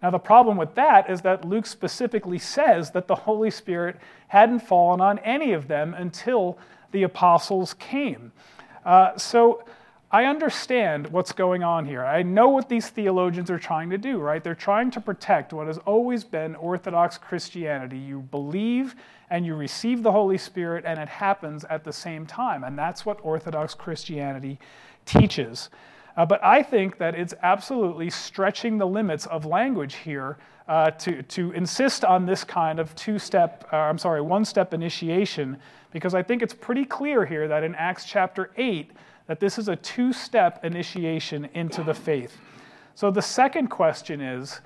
Now, 0.02 0.10
the 0.10 0.18
problem 0.18 0.56
with 0.56 0.74
that 0.76 1.10
is 1.10 1.20
that 1.22 1.44
Luke 1.44 1.66
specifically 1.66 2.38
says 2.38 2.90
that 2.92 3.06
the 3.06 3.14
Holy 3.14 3.50
Spirit 3.50 3.96
hadn't 4.28 4.60
fallen 4.60 5.00
on 5.00 5.18
any 5.18 5.52
of 5.52 5.68
them 5.68 5.92
until 5.92 6.58
the 6.90 7.02
apostles 7.02 7.74
came. 7.74 8.32
Uh, 8.84 9.16
so, 9.18 9.62
I 10.12 10.24
understand 10.24 11.06
what's 11.06 11.30
going 11.30 11.62
on 11.62 11.86
here. 11.86 12.04
I 12.04 12.24
know 12.24 12.48
what 12.48 12.68
these 12.68 12.88
theologians 12.88 13.48
are 13.48 13.60
trying 13.60 13.90
to 13.90 13.98
do, 13.98 14.18
right? 14.18 14.42
They're 14.42 14.56
trying 14.56 14.90
to 14.92 15.00
protect 15.00 15.52
what 15.52 15.68
has 15.68 15.78
always 15.78 16.24
been 16.24 16.56
Orthodox 16.56 17.16
Christianity. 17.16 17.98
You 17.98 18.18
believe 18.18 18.96
and 19.30 19.46
you 19.46 19.54
receive 19.54 20.02
the 20.02 20.10
Holy 20.10 20.36
Spirit, 20.36 20.84
and 20.84 20.98
it 20.98 21.08
happens 21.08 21.64
at 21.66 21.84
the 21.84 21.92
same 21.92 22.26
time. 22.26 22.64
And 22.64 22.76
that's 22.76 23.06
what 23.06 23.20
Orthodox 23.22 23.72
Christianity 23.74 24.58
teaches. 25.06 25.70
Uh, 26.16 26.26
but 26.26 26.42
I 26.42 26.64
think 26.64 26.98
that 26.98 27.14
it's 27.14 27.34
absolutely 27.42 28.10
stretching 28.10 28.78
the 28.78 28.86
limits 28.88 29.26
of 29.26 29.46
language 29.46 29.94
here 29.94 30.38
uh, 30.66 30.90
to, 30.90 31.22
to 31.22 31.52
insist 31.52 32.04
on 32.04 32.26
this 32.26 32.42
kind 32.42 32.80
of 32.80 32.92
two 32.96 33.20
step, 33.20 33.68
uh, 33.72 33.76
I'm 33.76 33.98
sorry, 33.98 34.20
one 34.20 34.44
step 34.44 34.74
initiation, 34.74 35.56
because 35.92 36.14
I 36.14 36.22
think 36.24 36.42
it's 36.42 36.54
pretty 36.54 36.84
clear 36.84 37.24
here 37.24 37.46
that 37.46 37.62
in 37.62 37.76
Acts 37.76 38.04
chapter 38.04 38.50
8, 38.56 38.90
that 39.30 39.38
this 39.38 39.58
is 39.58 39.68
a 39.68 39.76
two 39.76 40.12
step 40.12 40.64
initiation 40.64 41.48
into 41.54 41.84
the 41.84 41.94
faith. 41.94 42.36
So 42.96 43.12
the 43.12 43.22
second 43.22 43.68
question 43.68 44.20
is 44.20 44.60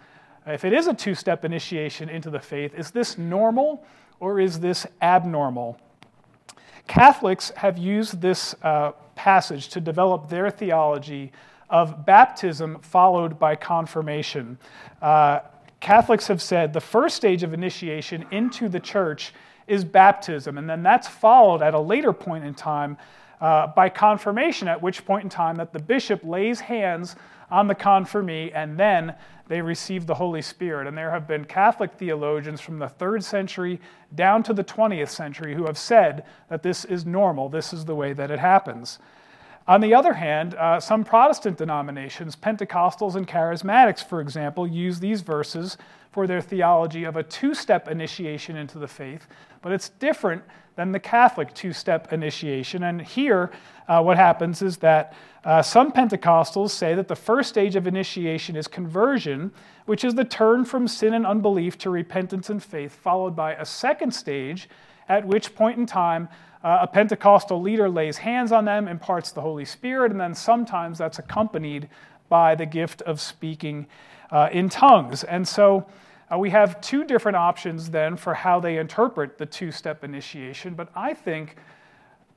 if 0.47 0.65
it 0.65 0.73
is 0.73 0.87
a 0.87 0.95
two 0.95 1.15
step 1.15 1.45
initiation 1.45 2.09
into 2.09 2.31
the 2.31 2.41
faith, 2.41 2.75
is 2.75 2.91
this 2.91 3.19
normal 3.19 3.85
or 4.21 4.41
is 4.41 4.61
this 4.61 4.87
abnormal? 5.03 5.79
Catholics 6.87 7.51
have 7.57 7.77
used 7.77 8.23
this 8.23 8.55
uh, 8.63 8.93
passage 9.15 9.69
to 9.69 9.83
develop 9.83 10.31
their 10.31 10.49
theology 10.49 11.31
of 11.69 12.07
baptism 12.07 12.79
followed 12.81 13.39
by 13.39 13.57
confirmation. 13.57 14.57
Uh, 15.03 15.41
Catholics 15.81 16.27
have 16.29 16.41
said 16.41 16.73
the 16.73 16.81
first 16.81 17.17
stage 17.17 17.43
of 17.43 17.53
initiation 17.53 18.25
into 18.31 18.71
the 18.71 18.81
church 18.81 19.35
is 19.67 19.85
baptism, 19.85 20.57
and 20.57 20.71
then 20.71 20.83
that's 20.83 21.07
followed 21.07 21.61
at 21.61 21.75
a 21.75 21.81
later 21.81 22.15
point 22.15 22.47
in 22.47 22.55
time 22.55 22.97
uh, 23.45 23.67
by 23.67 23.91
confirmation, 23.91 24.69
at 24.69 24.81
which 24.81 25.05
point 25.05 25.23
in 25.23 25.29
time 25.29 25.57
that 25.57 25.71
the 25.71 25.79
bishop 25.79 26.25
lays 26.25 26.61
hands 26.61 27.15
on 27.51 27.67
the 27.67 27.75
confirmee 27.75 28.51
and 28.53 28.79
then 28.79 29.15
they 29.49 29.61
receive 29.61 30.07
the 30.07 30.15
Holy 30.15 30.41
Spirit. 30.41 30.87
And 30.87 30.97
there 30.97 31.11
have 31.11 31.29
been 31.29 31.45
Catholic 31.45 31.93
theologians 31.93 32.63
from 32.63 32.79
the 32.79 32.89
third 32.89 33.23
century 33.23 33.83
down 34.15 34.43
to 34.45 34.55
the 34.55 34.65
20th 34.65 35.11
century 35.11 35.55
who 35.55 35.67
have 35.67 35.77
said 35.77 36.25
that 36.49 36.63
this 36.63 36.87
is 36.87 37.05
normal, 37.05 37.51
this 37.51 37.75
is 37.75 37.85
the 37.85 37.95
way 37.95 38.15
that 38.15 38.31
it 38.31 38.39
happens. 38.39 38.99
On 39.69 39.83
the 39.83 39.93
other 39.93 40.15
hand, 40.15 40.55
uh, 40.55 40.81
some 40.81 41.05
Protestant 41.05 41.59
denominations, 41.59 42.37
Pentecostals 42.37 43.15
and 43.15 43.29
Charismatics, 43.29 44.03
for 44.03 44.23
example, 44.23 44.67
use 44.67 45.01
these 45.01 45.21
verses 45.21 45.77
for 46.13 46.27
their 46.27 46.41
theology 46.41 47.05
of 47.05 47.17
a 47.17 47.23
two 47.23 47.53
step 47.53 47.89
initiation 47.89 48.57
into 48.57 48.79
the 48.79 48.89
faith, 48.89 49.27
but 49.61 49.71
it's 49.71 49.91
different 49.91 50.43
than 50.77 50.93
the 50.93 51.01
Catholic 51.01 51.55
two 51.55 51.73
step 51.73 52.13
initiation. 52.13 52.83
And 52.83 53.01
here, 53.01 53.51
uh, 53.89 54.03
what 54.03 54.17
happens 54.17 54.63
is 54.63 54.79
that 54.79 55.15
uh, 55.45 55.63
some 55.63 55.93
Pentecostals 55.93 56.71
say 56.71 56.95
that 56.95 57.09
the 57.09 57.17
first 57.17 57.51
stage 57.51 57.77
of 57.77 57.87
initiation 57.87 58.57
is 58.57 58.67
conversion, 58.67 59.53
which 59.87 60.05
is 60.05 60.15
the 60.15 60.25
turn 60.25 60.65
from 60.65 60.89
sin 60.89 61.15
and 61.15 61.27
unbelief 61.27 61.77
to 61.79 61.91
repentance 61.91 62.49
and 62.51 62.63
faith, 62.63 62.95
followed 62.95 63.37
by 63.37 63.55
a 63.55 63.65
second 63.65 64.13
stage, 64.13 64.69
at 65.09 65.27
which 65.27 65.55
point 65.55 65.79
in 65.79 65.87
time 65.87 66.29
uh, 66.63 66.79
a 66.81 66.87
Pentecostal 66.87 67.61
leader 67.61 67.91
lays 67.91 68.17
hands 68.17 68.53
on 68.53 68.65
them, 68.65 68.89
imparts 68.89 69.33
the 69.33 69.43
Holy 69.43 69.67
Spirit, 69.67 70.11
and 70.11 70.21
then 70.21 70.35
sometimes 70.35 70.97
that's 70.97 71.19
accompanied 71.19 71.91
by 72.31 72.55
the 72.55 72.65
gift 72.65 73.03
of 73.03 73.21
speaking 73.21 73.87
uh, 74.31 74.49
in 74.51 74.71
tongues. 74.71 75.25
And 75.25 75.47
so 75.47 75.87
uh, 76.35 76.39
we 76.39 76.51
have 76.51 76.81
two 76.81 77.05
different 77.05 77.37
options 77.37 77.91
then 77.91 78.17
for 78.17 78.35
how 78.35 78.61
they 78.61 78.79
interpret 78.79 79.39
the 79.39 79.47
two 79.47 79.71
step 79.71 80.05
initiation, 80.05 80.75
but 80.75 80.89
I 80.95 81.15
think 81.15 81.57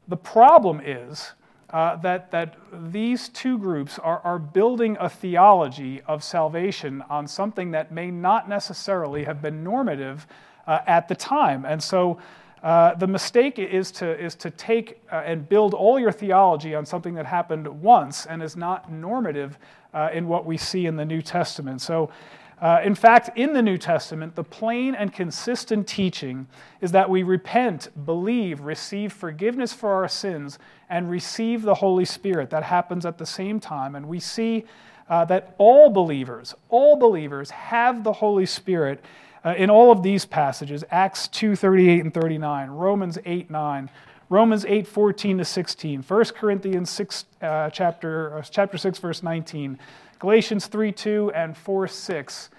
the 0.07 0.17
problem 0.17 0.81
is 0.83 1.31
uh, 1.69 1.97
that, 1.97 2.31
that 2.31 2.55
these 2.91 3.29
two 3.29 3.57
groups 3.57 3.99
are, 3.99 4.19
are 4.19 4.39
building 4.39 4.95
a 4.99 5.09
theology 5.09 6.01
of 6.07 6.23
salvation 6.23 7.03
on 7.09 7.27
something 7.27 7.71
that 7.71 7.91
may 7.91 8.09
not 8.09 8.47
necessarily 8.47 9.25
have 9.25 9.41
been 9.41 9.63
normative 9.63 10.27
uh, 10.65 10.79
at 10.87 11.07
the 11.07 11.15
time. 11.15 11.65
And 11.65 11.81
so 11.81 12.19
uh, 12.63 12.95
the 12.95 13.07
mistake 13.07 13.59
is 13.59 13.91
to, 13.91 14.17
is 14.17 14.33
to 14.35 14.49
take 14.49 15.01
uh, 15.11 15.23
and 15.25 15.47
build 15.47 15.73
all 15.73 15.99
your 15.99 16.11
theology 16.11 16.73
on 16.73 16.85
something 16.85 17.13
that 17.15 17.25
happened 17.25 17.67
once 17.67 18.25
and 18.25 18.41
is 18.41 18.55
not 18.55 18.91
normative 18.91 19.59
uh, 19.93 20.09
in 20.13 20.27
what 20.27 20.45
we 20.45 20.57
see 20.57 20.85
in 20.85 20.95
the 20.95 21.05
New 21.05 21.21
Testament. 21.21 21.81
So 21.81 22.09
uh, 22.59 22.81
in 22.83 22.95
fact, 22.95 23.37
in 23.37 23.53
the 23.53 23.61
New 23.61 23.77
Testament, 23.77 24.35
the 24.35 24.43
plain 24.43 24.95
and 24.95 25.13
consistent 25.13 25.87
teaching 25.87 26.47
is 26.81 26.91
that 26.91 27.07
we 27.07 27.21
repent, 27.21 27.89
believe, 28.05 28.61
receive 28.61 29.13
forgiveness 29.13 29.73
for 29.73 29.93
our 29.93 30.07
sins, 30.07 30.57
and 30.89 31.09
receive 31.09 31.61
the 31.61 31.75
Holy 31.75 32.05
Spirit. 32.05 32.49
That 32.49 32.63
happens 32.63 33.05
at 33.05 33.19
the 33.19 33.25
same 33.27 33.59
time. 33.59 33.95
And 33.95 34.07
we 34.07 34.19
see 34.19 34.65
uh, 35.07 35.25
that 35.25 35.53
all 35.59 35.91
believers, 35.91 36.55
all 36.69 36.95
believers 36.95 37.51
have 37.51 38.03
the 38.03 38.13
Holy 38.13 38.47
Spirit 38.47 39.03
uh, 39.45 39.53
in 39.55 39.69
all 39.69 39.91
of 39.91 40.01
these 40.01 40.25
passages 40.25 40.83
Acts 40.89 41.27
2 41.27 41.55
38 41.55 42.03
and 42.05 42.13
39, 42.13 42.69
Romans 42.71 43.19
8 43.23 43.51
9. 43.51 43.89
Romans 44.29 44.65
8, 44.65 44.85
14 44.85 45.37
to 45.37 45.45
16, 45.45 46.03
1 46.03 46.25
Corinthians 46.35 46.89
6, 46.89 47.25
uh, 47.41 47.69
chapter, 47.69 48.37
uh, 48.37 48.41
chapter 48.41 48.77
6, 48.77 48.99
verse 48.99 49.23
19, 49.23 49.79
Galatians 50.19 50.67
3 50.67 50.91
2 50.91 51.31
and 51.35 51.55
4 51.55 51.87
6, 51.87 52.49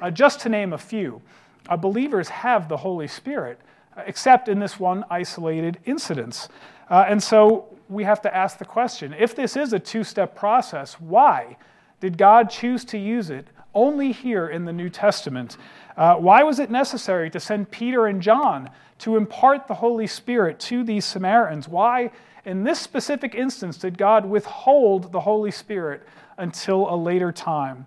uh, 0.00 0.10
just 0.10 0.40
to 0.40 0.48
name 0.48 0.72
a 0.72 0.78
few. 0.78 1.20
Uh, 1.68 1.76
believers 1.76 2.28
have 2.28 2.68
the 2.68 2.76
Holy 2.76 3.08
Spirit, 3.08 3.60
uh, 3.96 4.02
except 4.06 4.48
in 4.48 4.58
this 4.58 4.78
one 4.78 5.04
isolated 5.10 5.78
incident. 5.84 6.48
Uh, 6.88 7.04
and 7.08 7.22
so 7.22 7.66
we 7.88 8.04
have 8.04 8.20
to 8.22 8.34
ask 8.34 8.58
the 8.58 8.64
question 8.64 9.14
if 9.18 9.34
this 9.34 9.56
is 9.56 9.72
a 9.72 9.78
two 9.78 10.04
step 10.04 10.34
process, 10.34 10.94
why 10.94 11.56
did 12.00 12.16
God 12.16 12.50
choose 12.50 12.84
to 12.86 12.98
use 12.98 13.30
it 13.30 13.48
only 13.74 14.12
here 14.12 14.48
in 14.48 14.64
the 14.64 14.72
New 14.72 14.88
Testament? 14.88 15.56
Uh, 15.96 16.14
why 16.14 16.42
was 16.42 16.58
it 16.58 16.70
necessary 16.70 17.28
to 17.30 17.40
send 17.40 17.70
Peter 17.70 18.06
and 18.06 18.22
John 18.22 18.70
to 18.98 19.16
impart 19.16 19.66
the 19.66 19.74
Holy 19.74 20.06
Spirit 20.06 20.60
to 20.60 20.84
these 20.84 21.04
Samaritans? 21.04 21.68
Why, 21.68 22.10
in 22.44 22.64
this 22.64 22.78
specific 22.78 23.34
instance, 23.34 23.76
did 23.76 23.98
God 23.98 24.24
withhold 24.24 25.12
the 25.12 25.20
Holy 25.20 25.50
Spirit 25.50 26.02
until 26.38 26.92
a 26.92 26.96
later 26.96 27.32
time. 27.32 27.86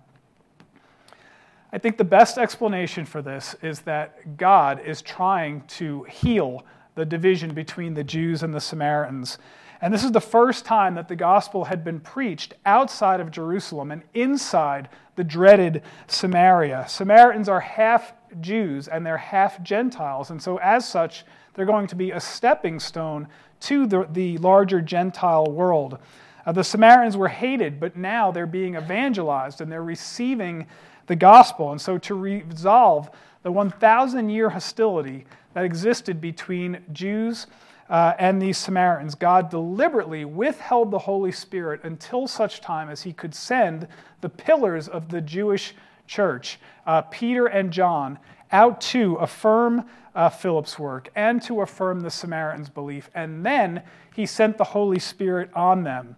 I 1.72 1.78
think 1.78 1.96
the 1.96 2.04
best 2.04 2.36
explanation 2.36 3.06
for 3.06 3.22
this 3.22 3.56
is 3.62 3.80
that 3.80 4.36
God 4.36 4.80
is 4.84 5.00
trying 5.00 5.62
to 5.68 6.02
heal 6.04 6.64
the 6.94 7.06
division 7.06 7.54
between 7.54 7.94
the 7.94 8.04
Jews 8.04 8.42
and 8.42 8.52
the 8.52 8.60
Samaritans. 8.60 9.38
And 9.80 9.92
this 9.92 10.04
is 10.04 10.12
the 10.12 10.20
first 10.20 10.64
time 10.64 10.94
that 10.94 11.08
the 11.08 11.16
gospel 11.16 11.64
had 11.64 11.82
been 11.82 11.98
preached 11.98 12.54
outside 12.66 13.20
of 13.20 13.30
Jerusalem 13.30 13.90
and 13.90 14.02
inside 14.14 14.90
the 15.16 15.24
dreaded 15.24 15.82
Samaria. 16.06 16.86
Samaritans 16.88 17.48
are 17.48 17.60
half 17.60 18.12
Jews 18.40 18.86
and 18.86 19.04
they're 19.04 19.16
half 19.16 19.62
Gentiles. 19.62 20.30
And 20.30 20.40
so, 20.40 20.58
as 20.58 20.86
such, 20.86 21.24
they're 21.54 21.66
going 21.66 21.88
to 21.88 21.96
be 21.96 22.12
a 22.12 22.20
stepping 22.20 22.78
stone 22.78 23.28
to 23.60 23.86
the, 23.86 24.06
the 24.12 24.38
larger 24.38 24.80
Gentile 24.80 25.46
world. 25.46 25.98
Uh, 26.44 26.52
the 26.52 26.64
Samaritans 26.64 27.16
were 27.16 27.28
hated, 27.28 27.78
but 27.78 27.96
now 27.96 28.30
they're 28.30 28.46
being 28.46 28.74
evangelized 28.74 29.60
and 29.60 29.70
they're 29.70 29.82
receiving 29.82 30.66
the 31.06 31.16
gospel. 31.16 31.70
And 31.70 31.80
so, 31.80 31.98
to 31.98 32.14
resolve 32.14 33.10
the 33.42 33.52
1,000 33.52 34.28
year 34.30 34.50
hostility 34.50 35.24
that 35.54 35.64
existed 35.64 36.20
between 36.20 36.82
Jews 36.92 37.46
uh, 37.88 38.14
and 38.18 38.40
these 38.40 38.56
Samaritans, 38.56 39.14
God 39.14 39.50
deliberately 39.50 40.24
withheld 40.24 40.90
the 40.90 40.98
Holy 40.98 41.32
Spirit 41.32 41.80
until 41.84 42.26
such 42.26 42.60
time 42.60 42.88
as 42.88 43.02
he 43.02 43.12
could 43.12 43.34
send 43.34 43.86
the 44.20 44.28
pillars 44.28 44.88
of 44.88 45.10
the 45.10 45.20
Jewish 45.20 45.74
church, 46.06 46.58
uh, 46.86 47.02
Peter 47.02 47.46
and 47.46 47.72
John, 47.72 48.18
out 48.52 48.80
to 48.80 49.16
affirm 49.16 49.84
uh, 50.14 50.28
Philip's 50.28 50.78
work 50.78 51.10
and 51.14 51.40
to 51.42 51.62
affirm 51.62 52.00
the 52.00 52.10
Samaritans' 52.10 52.68
belief. 52.68 53.10
And 53.14 53.44
then 53.44 53.82
he 54.14 54.26
sent 54.26 54.58
the 54.58 54.64
Holy 54.64 54.98
Spirit 54.98 55.50
on 55.54 55.82
them. 55.82 56.16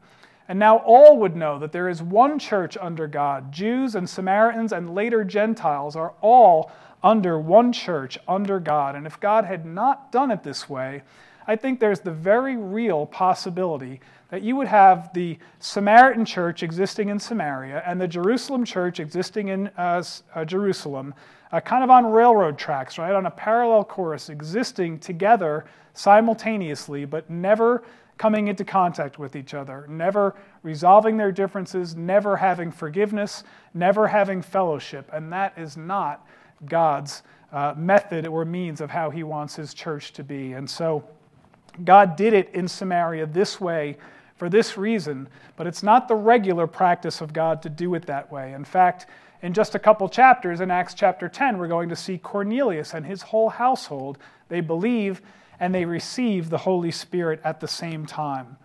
And 0.48 0.58
now 0.58 0.78
all 0.78 1.18
would 1.18 1.36
know 1.36 1.58
that 1.58 1.72
there 1.72 1.88
is 1.88 2.02
one 2.02 2.38
church 2.38 2.76
under 2.78 3.06
God. 3.06 3.50
Jews 3.50 3.94
and 3.94 4.08
Samaritans 4.08 4.72
and 4.72 4.94
later 4.94 5.24
Gentiles 5.24 5.96
are 5.96 6.12
all 6.20 6.70
under 7.02 7.38
one 7.38 7.72
church, 7.72 8.18
under 8.28 8.60
God. 8.60 8.94
And 8.94 9.06
if 9.06 9.20
God 9.20 9.44
had 9.44 9.64
not 9.64 10.12
done 10.12 10.30
it 10.30 10.42
this 10.42 10.68
way, 10.68 11.02
I 11.46 11.56
think 11.56 11.78
there's 11.78 12.00
the 12.00 12.10
very 12.10 12.56
real 12.56 13.06
possibility 13.06 14.00
that 14.30 14.42
you 14.42 14.56
would 14.56 14.66
have 14.66 15.12
the 15.12 15.38
Samaritan 15.60 16.24
church 16.24 16.62
existing 16.62 17.10
in 17.10 17.18
Samaria 17.18 17.82
and 17.86 18.00
the 18.00 18.08
Jerusalem 18.08 18.64
church 18.64 18.98
existing 18.98 19.48
in 19.48 19.68
uh, 19.76 20.02
uh, 20.34 20.44
Jerusalem, 20.44 21.14
uh, 21.54 21.60
kind 21.60 21.84
of 21.84 21.90
on 21.90 22.04
railroad 22.04 22.58
tracks, 22.58 22.98
right, 22.98 23.14
on 23.14 23.26
a 23.26 23.30
parallel 23.30 23.84
course, 23.84 24.28
existing 24.28 24.98
together 24.98 25.64
simultaneously, 25.92 27.04
but 27.04 27.30
never 27.30 27.84
coming 28.18 28.48
into 28.48 28.64
contact 28.64 29.20
with 29.20 29.36
each 29.36 29.54
other, 29.54 29.86
never 29.88 30.34
resolving 30.64 31.16
their 31.16 31.30
differences, 31.30 31.94
never 31.94 32.36
having 32.36 32.72
forgiveness, 32.72 33.44
never 33.72 34.08
having 34.08 34.42
fellowship. 34.42 35.08
And 35.12 35.32
that 35.32 35.56
is 35.56 35.76
not 35.76 36.26
God's 36.66 37.22
uh, 37.52 37.74
method 37.76 38.26
or 38.26 38.44
means 38.44 38.80
of 38.80 38.90
how 38.90 39.10
He 39.10 39.22
wants 39.22 39.54
His 39.54 39.74
church 39.74 40.12
to 40.14 40.24
be. 40.24 40.54
And 40.54 40.68
so 40.68 41.04
God 41.84 42.16
did 42.16 42.34
it 42.34 42.50
in 42.52 42.66
Samaria 42.66 43.26
this 43.26 43.60
way 43.60 43.96
for 44.34 44.48
this 44.48 44.76
reason, 44.76 45.28
but 45.54 45.68
it's 45.68 45.84
not 45.84 46.08
the 46.08 46.16
regular 46.16 46.66
practice 46.66 47.20
of 47.20 47.32
God 47.32 47.62
to 47.62 47.68
do 47.68 47.94
it 47.94 48.06
that 48.06 48.32
way. 48.32 48.54
In 48.54 48.64
fact, 48.64 49.06
in 49.44 49.52
just 49.52 49.74
a 49.74 49.78
couple 49.78 50.08
chapters, 50.08 50.62
in 50.62 50.70
Acts 50.70 50.94
chapter 50.94 51.28
10, 51.28 51.58
we're 51.58 51.68
going 51.68 51.90
to 51.90 51.96
see 51.96 52.16
Cornelius 52.16 52.94
and 52.94 53.04
his 53.04 53.20
whole 53.20 53.50
household. 53.50 54.16
They 54.48 54.62
believe 54.62 55.20
and 55.60 55.74
they 55.74 55.84
receive 55.84 56.48
the 56.48 56.56
Holy 56.56 56.90
Spirit 56.90 57.42
at 57.44 57.60
the 57.60 57.68
same 57.68 58.06
time. 58.06 58.56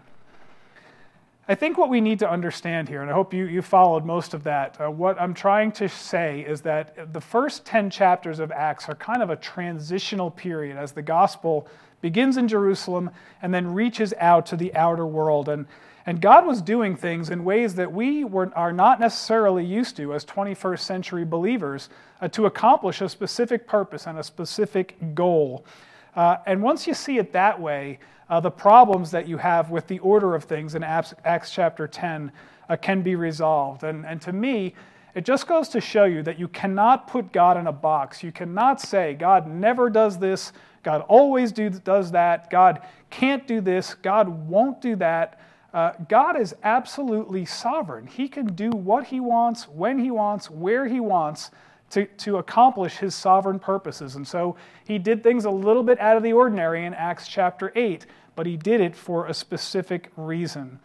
I 1.49 1.55
think 1.55 1.77
what 1.77 1.89
we 1.89 1.99
need 1.99 2.19
to 2.19 2.31
understand 2.31 2.87
here, 2.87 3.01
and 3.01 3.11
I 3.11 3.13
hope 3.13 3.33
you, 3.33 3.43
you 3.43 3.61
followed 3.61 4.05
most 4.05 4.33
of 4.33 4.45
that, 4.45 4.79
uh, 4.79 4.89
what 4.89 5.19
I'm 5.19 5.33
trying 5.33 5.73
to 5.73 5.89
say 5.89 6.45
is 6.47 6.61
that 6.61 7.11
the 7.11 7.19
first 7.19 7.65
10 7.65 7.89
chapters 7.89 8.39
of 8.39 8.49
Acts 8.49 8.87
are 8.87 8.95
kind 8.95 9.21
of 9.21 9.29
a 9.29 9.35
transitional 9.35 10.31
period 10.31 10.77
as 10.77 10.93
the 10.93 11.01
gospel 11.01 11.67
begins 11.99 12.37
in 12.37 12.47
Jerusalem 12.47 13.09
and 13.41 13.53
then 13.53 13.73
reaches 13.73 14.13
out 14.17 14.45
to 14.45 14.55
the 14.55 14.73
outer 14.75 15.05
world. 15.05 15.49
And 15.49 15.65
and 16.09 16.19
God 16.19 16.47
was 16.47 16.63
doing 16.63 16.95
things 16.95 17.29
in 17.29 17.43
ways 17.43 17.75
that 17.75 17.93
we 17.93 18.23
were, 18.23 18.51
are 18.55 18.73
not 18.73 18.99
necessarily 18.99 19.63
used 19.63 19.95
to 19.97 20.15
as 20.15 20.25
21st 20.25 20.79
century 20.79 21.23
believers 21.23 21.89
uh, 22.19 22.27
to 22.29 22.47
accomplish 22.47 23.01
a 23.01 23.07
specific 23.07 23.67
purpose 23.67 24.07
and 24.07 24.17
a 24.17 24.23
specific 24.23 24.95
goal. 25.13 25.63
Uh, 26.15 26.37
and 26.47 26.63
once 26.63 26.87
you 26.87 26.95
see 26.95 27.19
it 27.19 27.31
that 27.33 27.61
way, 27.61 27.99
uh, 28.27 28.39
the 28.39 28.49
problems 28.49 29.11
that 29.11 29.27
you 29.27 29.37
have 29.37 29.69
with 29.69 29.85
the 29.85 29.99
order 29.99 30.33
of 30.33 30.45
things 30.45 30.73
in 30.73 30.81
Acts, 30.81 31.13
Acts 31.25 31.51
chapter 31.51 31.87
10 31.87 32.31
uh, 32.69 32.75
can 32.75 33.03
be 33.03 33.13
resolved. 33.13 33.83
And, 33.83 34.03
and 34.03 34.19
to 34.23 34.33
me, 34.33 34.73
it 35.13 35.25
just 35.25 35.45
goes 35.45 35.69
to 35.69 35.79
show 35.79 36.05
you 36.05 36.23
that 36.23 36.39
you 36.39 36.47
cannot 36.47 37.07
put 37.07 37.31
God 37.31 37.55
in 37.55 37.67
a 37.67 37.71
box. 37.71 38.23
You 38.23 38.31
cannot 38.31 38.81
say, 38.81 39.13
God 39.13 39.47
never 39.47 39.91
does 39.91 40.17
this, 40.17 40.53
God 40.81 41.01
always 41.07 41.51
do, 41.51 41.69
does 41.69 42.09
that, 42.13 42.49
God 42.49 42.81
can't 43.11 43.45
do 43.45 43.61
this, 43.61 43.93
God 43.93 44.27
won't 44.49 44.81
do 44.81 44.95
that. 44.95 45.39
Uh, 45.73 45.91
God 46.07 46.39
is 46.39 46.55
absolutely 46.63 47.45
sovereign. 47.45 48.07
He 48.07 48.27
can 48.27 48.53
do 48.53 48.71
what 48.71 49.05
he 49.05 49.19
wants, 49.19 49.67
when 49.67 49.99
he 49.99 50.09
wants, 50.09 50.49
where 50.49 50.87
he 50.87 50.99
wants 50.99 51.51
to, 51.91 52.05
to 52.05 52.37
accomplish 52.37 52.97
his 52.97 53.13
sovereign 53.13 53.59
purposes. 53.59 54.15
And 54.15 54.27
so 54.27 54.55
he 54.85 54.97
did 54.97 55.23
things 55.23 55.45
a 55.45 55.51
little 55.51 55.83
bit 55.83 55.99
out 55.99 56.17
of 56.17 56.23
the 56.23 56.33
ordinary 56.33 56.85
in 56.85 56.93
Acts 56.93 57.27
chapter 57.27 57.71
8, 57.75 58.05
but 58.35 58.45
he 58.45 58.57
did 58.57 58.81
it 58.81 58.95
for 58.95 59.27
a 59.27 59.33
specific 59.33 60.11
reason. 60.15 60.79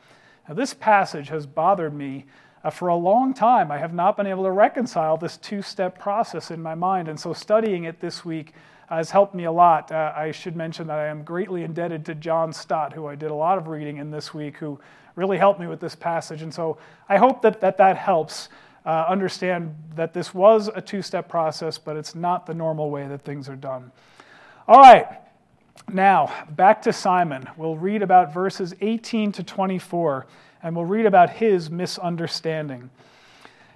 Now, 0.48 0.54
this 0.54 0.74
passage 0.74 1.28
has 1.28 1.46
bothered 1.46 1.94
me 1.94 2.26
uh, 2.62 2.70
for 2.70 2.88
a 2.88 2.96
long 2.96 3.32
time. 3.32 3.70
I 3.70 3.78
have 3.78 3.94
not 3.94 4.16
been 4.16 4.26
able 4.26 4.44
to 4.44 4.50
reconcile 4.50 5.16
this 5.16 5.36
two 5.36 5.62
step 5.62 5.98
process 5.98 6.50
in 6.50 6.62
my 6.62 6.74
mind. 6.74 7.08
And 7.08 7.18
so 7.18 7.32
studying 7.32 7.84
it 7.84 8.00
this 8.00 8.24
week, 8.24 8.52
has 8.88 9.10
helped 9.10 9.34
me 9.34 9.44
a 9.44 9.52
lot. 9.52 9.90
Uh, 9.90 10.12
I 10.14 10.30
should 10.30 10.56
mention 10.56 10.86
that 10.88 10.98
I 10.98 11.06
am 11.06 11.22
greatly 11.22 11.64
indebted 11.64 12.04
to 12.06 12.14
John 12.14 12.52
Stott, 12.52 12.92
who 12.92 13.06
I 13.06 13.14
did 13.14 13.30
a 13.30 13.34
lot 13.34 13.58
of 13.58 13.68
reading 13.68 13.96
in 13.96 14.10
this 14.10 14.34
week, 14.34 14.56
who 14.56 14.78
really 15.16 15.38
helped 15.38 15.60
me 15.60 15.66
with 15.66 15.80
this 15.80 15.94
passage. 15.94 16.42
And 16.42 16.52
so 16.52 16.78
I 17.08 17.16
hope 17.16 17.42
that 17.42 17.60
that, 17.60 17.76
that 17.78 17.96
helps 17.96 18.48
uh, 18.84 19.06
understand 19.08 19.74
that 19.94 20.12
this 20.12 20.34
was 20.34 20.68
a 20.74 20.80
two 20.80 21.02
step 21.02 21.28
process, 21.28 21.78
but 21.78 21.96
it's 21.96 22.14
not 22.14 22.46
the 22.46 22.54
normal 22.54 22.90
way 22.90 23.06
that 23.08 23.22
things 23.22 23.48
are 23.48 23.56
done. 23.56 23.90
All 24.68 24.80
right, 24.80 25.06
now 25.92 26.32
back 26.50 26.82
to 26.82 26.92
Simon. 26.92 27.48
We'll 27.56 27.76
read 27.76 28.02
about 28.02 28.34
verses 28.34 28.74
18 28.80 29.32
to 29.32 29.42
24, 29.42 30.26
and 30.62 30.76
we'll 30.76 30.84
read 30.84 31.06
about 31.06 31.30
his 31.30 31.70
misunderstanding. 31.70 32.90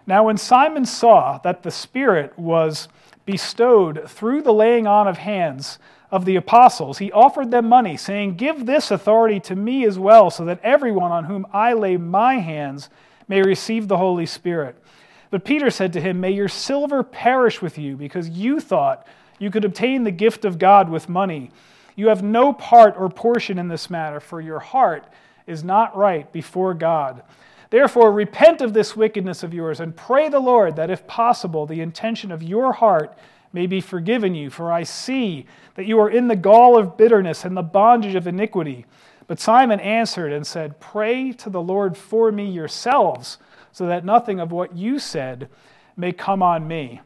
Now, 0.07 0.25
when 0.25 0.39
Simon 0.39 0.87
saw 0.87 1.37
that 1.39 1.63
the 1.63 1.71
Spirit 1.71 2.39
was 2.39 2.89
bestowed 3.29 4.09
through 4.09 4.41
the 4.41 4.55
laying 4.55 4.87
on 4.87 5.07
of 5.07 5.19
hands 5.19 5.79
of 6.11 6.25
the 6.25 6.35
apostles, 6.35 6.97
he 6.97 7.13
offered 7.13 7.51
them 7.51 7.69
money, 7.69 7.95
saying, 7.95 8.37
Give 8.37 8.65
this 8.65 8.91
authority 8.91 9.39
to 9.41 9.55
me 9.55 9.85
as 9.85 9.99
well, 9.99 10.31
so 10.31 10.47
that 10.47 10.61
everyone 10.63 11.13
on 11.13 11.25
whom 11.25 11.47
I 11.53 11.75
lay 11.75 11.99
my 11.99 12.37
hands 12.37 12.89
may 13.29 13.43
receive 13.43 13.87
the 13.87 13.99
Holy 13.99 14.25
Spirit. 14.25 14.83
But 15.29 15.45
Peter 15.45 15.69
said 15.69 15.93
to 15.93 16.01
him, 16.01 16.21
May 16.21 16.31
your 16.31 16.49
silver 16.49 17.03
perish 17.03 17.61
with 17.61 17.77
you, 17.77 17.99
because 17.99 18.31
you 18.31 18.61
thought 18.61 19.07
you 19.39 19.51
could 19.51 19.67
obtain 19.67 20.05
the 20.05 20.11
gift 20.11 20.47
of 20.47 20.59
God 20.59 20.89
with 20.89 21.11
money. 21.11 21.51
You 21.97 22.09
have 22.09 22.23
no 22.23 22.55
part 22.55 22.95
or 22.97 23.11
portion 23.11 23.59
in 23.59 23.69
this 23.69 23.91
matter, 23.91 24.21
for 24.21 24.41
your 24.41 24.61
heart 24.61 25.05
is 25.47 25.63
not 25.63 25.95
right 25.95 26.33
before 26.33 26.73
God. 26.73 27.23
Therefore, 27.71 28.13
repent 28.13 28.61
of 28.61 28.73
this 28.73 28.97
wickedness 28.97 29.43
of 29.43 29.53
yours 29.53 29.81
and 29.81 29.95
pray 29.95 30.29
the 30.29 30.41
Lord 30.41 30.77
that, 30.77 30.91
if 30.91 31.07
possible, 31.07 31.67
the 31.67 31.81
intention 31.81 32.33
of 32.33 32.43
your 32.43 32.73
heart 32.73 33.17
may 33.53 33.67
be 33.67 33.81
forgiven 33.81 34.35
you. 34.35 34.51
For 34.51 34.73
I 34.73 34.85
see 34.85 35.47
that 35.75 35.87
you 35.87 35.99
are 36.01 36.11
in 36.11 36.29
the 36.29 36.37
gall 36.37 36.79
of 36.79 36.97
bitterness 36.97 37.45
and 37.45 37.57
the 37.57 37.63
bondage 37.63 38.15
of 38.15 38.27
iniquity. 38.27 38.87
But 39.27 39.41
Simon 39.41 39.81
answered 39.81 40.33
and 40.33 40.47
said, 40.47 40.81
Pray 40.81 41.33
to 41.33 41.51
the 41.51 41.61
Lord 41.61 41.97
for 41.97 42.33
me 42.33 42.51
yourselves, 42.51 43.39
so 43.71 43.87
that 43.87 44.05
nothing 44.05 44.41
of 44.41 44.51
what 44.51 44.75
you 44.75 44.99
said 44.99 45.49
may 45.97 46.13
come 46.13 46.43
on 46.43 46.67
me. 46.67 47.03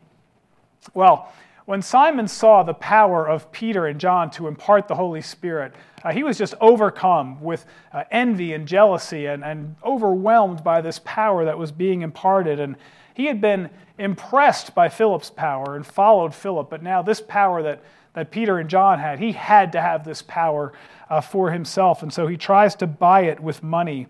Well, 0.95 1.33
when 1.65 1.81
Simon 1.81 2.27
saw 2.27 2.63
the 2.63 2.75
power 2.75 3.29
of 3.29 3.53
Peter 3.53 3.87
and 3.87 4.01
John 4.01 4.31
to 4.33 4.49
impart 4.49 4.89
the 4.89 4.97
Holy 4.97 5.21
Spirit, 5.21 5.75
uh, 6.05 6.13
he 6.13 6.23
was 6.23 6.37
just 6.37 6.55
overcome 6.61 7.41
with 7.41 7.65
uh, 7.93 8.05
envy 8.11 8.53
and 8.53 8.67
jealousy 8.67 9.27
and, 9.27 9.45
and 9.45 9.77
overwhelmed 9.85 10.65
by 10.65 10.81
this 10.81 11.01
power 11.05 11.45
that 11.45 11.57
was 11.57 11.71
being 11.71 12.03
imparted. 12.03 12.59
And 12.59 12.77
he 13.15 13.27
had 13.27 13.41
been 13.41 13.71
impressed 13.99 14.75
by 14.75 14.89
Philip's 14.89 15.31
power 15.31 15.77
and 15.77 15.87
followed 15.87 16.35
Philip, 16.35 16.69
but 16.69 16.83
now 16.83 17.03
this 17.03 17.21
power 17.21 17.63
that, 17.63 17.83
that 18.15 18.33
Peter 18.33 18.59
and 18.59 18.69
John 18.69 18.99
had, 18.99 19.21
he 19.21 19.33
had 19.33 19.71
to 19.73 19.81
have 19.81 20.05
this 20.05 20.23
power 20.23 20.73
uh, 21.09 21.21
for 21.21 21.53
himself. 21.53 22.03
And 22.03 22.13
so 22.13 22.27
he 22.27 22.37
tries 22.37 22.75
to 22.77 22.87
buy 22.89 23.23
it 23.23 23.39
with 23.39 23.63
money. 23.63 24.09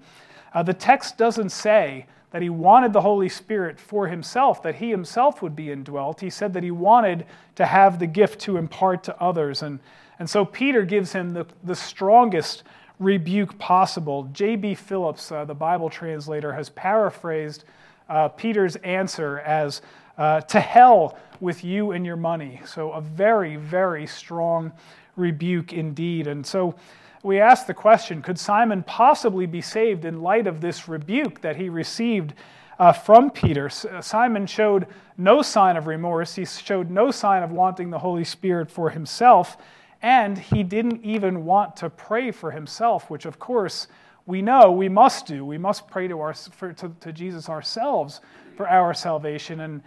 Uh, 0.55 0.63
the 0.63 0.75
text 0.75 1.19
doesn't 1.19 1.51
say 1.51 2.07
that 2.33 2.43
he 2.43 2.49
wanted 2.49 2.93
the 2.93 3.03
Holy 3.03 3.29
Spirit 3.29 3.79
for 3.79 4.09
himself, 4.09 4.63
that 4.63 4.77
he 4.77 4.91
himself 4.91 5.43
would 5.43 5.55
be 5.55 5.71
indwelt. 5.71 6.21
He 6.21 6.31
said 6.31 6.55
that 6.55 6.63
he 6.63 6.71
wanted 6.71 7.27
to 7.57 7.67
have 7.67 7.99
the 7.99 8.07
gift 8.07 8.41
to 8.41 8.57
impart 8.57 9.05
to 9.05 9.23
others. 9.23 9.63
And, 9.63 9.79
and 10.19 10.29
so 10.29 10.45
Peter 10.45 10.83
gives 10.85 11.13
him 11.13 11.35
the, 11.35 11.47
the 11.63 11.77
strongest 11.77 12.65
rebuke 12.99 13.59
possible. 13.59 14.29
J.B. 14.33 14.75
Phillips, 14.75 15.31
uh, 15.31 15.45
the 15.45 15.55
Bible 15.55 15.91
translator, 15.91 16.55
has 16.55 16.71
paraphrased 16.71 17.65
uh, 18.09 18.29
Peter's 18.29 18.77
answer 18.77 19.41
as 19.41 19.83
uh, 20.17 20.41
to 20.43 20.61
hell 20.61 21.19
with 21.41 21.65
you 21.65 21.93
and 21.93 22.07
your 22.07 22.17
money. 22.17 22.61
So, 22.65 22.93
a 22.93 23.01
very, 23.01 23.57
very 23.57 24.07
strong 24.07 24.73
rebuke 25.17 25.73
indeed. 25.73 26.27
And 26.27 26.47
so, 26.47 26.75
we 27.23 27.41
ask 27.41 27.67
the 27.67 27.75
question 27.75 28.23
could 28.23 28.39
Simon 28.39 28.83
possibly 28.83 29.47
be 29.47 29.61
saved 29.61 30.05
in 30.05 30.23
light 30.23 30.47
of 30.47 30.61
this 30.61 30.89
rebuke 30.89 31.41
that 31.41 31.57
he 31.57 31.69
received 31.69 32.35
uh, 32.79 32.93
from 32.93 33.31
Peter? 33.31 33.67
Uh, 33.67 34.01
Simon 34.01 34.47
showed 34.47 34.87
no 35.17 35.43
sign 35.43 35.77
of 35.77 35.87
remorse, 35.87 36.35
he 36.35 36.45
showed 36.45 36.91
no 36.91 37.11
sign 37.11 37.43
of 37.43 37.51
wanting 37.51 37.91
the 37.91 37.99
Holy 37.99 38.25
Spirit 38.25 38.71
for 38.71 38.91
himself, 38.91 39.57
and 40.01 40.37
he 40.37 40.63
didn't 40.63 41.05
even 41.05 41.45
want 41.45 41.77
to 41.77 41.89
pray 41.89 42.31
for 42.31 42.51
himself, 42.51 43.09
which, 43.09 43.25
of 43.25 43.39
course, 43.39 43.87
we 44.27 44.43
know 44.43 44.71
we 44.71 44.89
must 44.89 45.27
do. 45.27 45.45
We 45.45 45.59
must 45.59 45.89
pray 45.89 46.09
to, 46.09 46.21
our, 46.21 46.35
for, 46.35 46.73
to, 46.75 46.93
to 47.01 47.13
Jesus 47.13 47.49
ourselves 47.49 48.21
for 48.57 48.69
our 48.69 48.95
salvation. 48.95 49.61
And, 49.61 49.83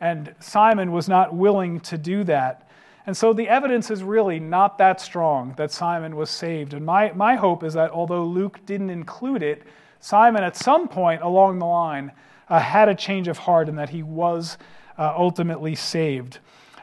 and 0.00 0.34
Simon 0.40 0.92
was 0.92 1.08
not 1.08 1.34
willing 1.34 1.80
to 1.80 1.98
do 1.98 2.24
that. 2.24 2.69
And 3.10 3.16
so 3.16 3.32
the 3.32 3.48
evidence 3.48 3.90
is 3.90 4.04
really 4.04 4.38
not 4.38 4.78
that 4.78 5.00
strong 5.00 5.52
that 5.56 5.72
Simon 5.72 6.14
was 6.14 6.30
saved. 6.30 6.74
And 6.74 6.86
my, 6.86 7.10
my 7.10 7.34
hope 7.34 7.64
is 7.64 7.74
that 7.74 7.90
although 7.90 8.22
Luke 8.22 8.60
didn't 8.66 8.90
include 8.90 9.42
it, 9.42 9.64
Simon 9.98 10.44
at 10.44 10.56
some 10.56 10.86
point 10.86 11.20
along 11.20 11.58
the 11.58 11.66
line 11.66 12.12
uh, 12.48 12.60
had 12.60 12.88
a 12.88 12.94
change 12.94 13.26
of 13.26 13.36
heart 13.36 13.68
and 13.68 13.76
that 13.76 13.88
he 13.88 14.04
was 14.04 14.58
uh, 14.96 15.12
ultimately 15.16 15.74
saved. 15.74 16.38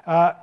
Uh, 0.06 0.34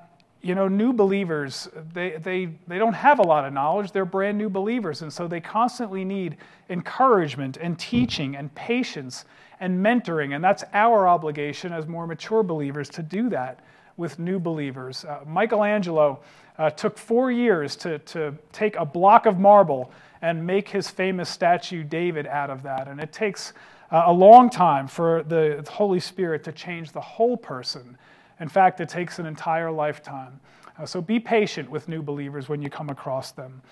you 0.41 0.55
know, 0.55 0.69
new 0.69 0.95
believers, 0.95 1.69
they, 1.93 2.13
they, 2.13 2.49
they 2.67 2.79
don't 2.79 2.95
have 2.95 3.19
a 3.19 3.23
lot 3.23 3.45
of 3.45 3.53
knowledge. 3.53 3.93
They're 3.93 4.07
brand 4.07 4.39
new 4.39 4.49
believers. 4.49 5.03
And 5.03 5.13
so 5.13 5.29
they 5.29 5.43
constantly 5.43 6.03
need 6.03 6.39
encouragement 6.71 7.59
and 7.59 7.79
teaching 7.79 8.37
and 8.37 8.55
patience 8.55 9.27
and 9.61 9.85
mentoring. 9.85 10.35
And 10.35 10.43
that's 10.43 10.65
our 10.73 11.07
obligation 11.07 11.75
as 11.75 11.87
more 11.87 12.07
mature 12.07 12.43
believers 12.43 12.89
to 12.89 13.03
do 13.03 13.29
that 13.29 13.61
with 13.97 14.19
new 14.19 14.39
believers. 14.39 15.05
Uh, 15.05 15.21
Michelangelo 15.27 16.21
uh, 16.59 16.71
took 16.71 16.99
four 16.99 17.31
years 17.31 17.77
to, 17.77 17.99
to 18.01 18.35
take 18.53 18.77
a 18.77 18.85
block 18.85 19.27
of 19.27 19.39
marble 19.39 19.91
and 20.23 20.45
make 20.47 20.69
his 20.69 20.89
famous 20.89 21.29
statue 21.29 21.83
David 21.85 22.27
out 22.27 22.51
of 22.51 22.63
that. 22.63 22.89
And 22.89 23.01
it 23.01 23.13
takes 23.13 23.53
uh, 23.91 24.05
a 24.07 24.13
long 24.13 24.51
time 24.51 24.89
for 24.89 25.23
the 25.23 25.65
Holy 25.71 26.01
Spirit 26.01 26.45
to 26.45 26.53
change 26.53 26.93
the 26.93 27.01
whole 27.01 27.37
person. 27.37 27.99
In 28.41 28.49
fact, 28.49 28.81
it 28.81 28.89
takes 28.89 29.19
an 29.19 29.27
entire 29.27 29.71
lifetime. 29.71 30.41
Uh, 30.79 30.87
so 30.87 31.01
be 31.01 31.21
patient 31.21 31.71
with 31.71 31.89
new 31.89 32.03
believers 32.03 32.49
when 32.49 32.61
you 32.63 32.71
come 32.71 32.91
across 32.91 33.31
them. 33.31 33.63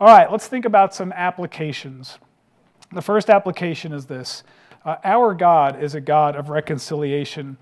All 0.00 0.06
right, 0.06 0.30
let's 0.30 0.46
think 0.46 0.64
about 0.64 0.94
some 0.94 1.12
applications. 1.12 2.18
The 2.92 3.02
first 3.02 3.28
application 3.28 3.92
is 3.92 4.06
this 4.06 4.44
uh, 4.84 4.96
Our 5.04 5.34
God 5.34 5.82
is 5.82 5.94
a 5.94 6.00
God 6.00 6.36
of 6.36 6.48
reconciliation. 6.48 7.58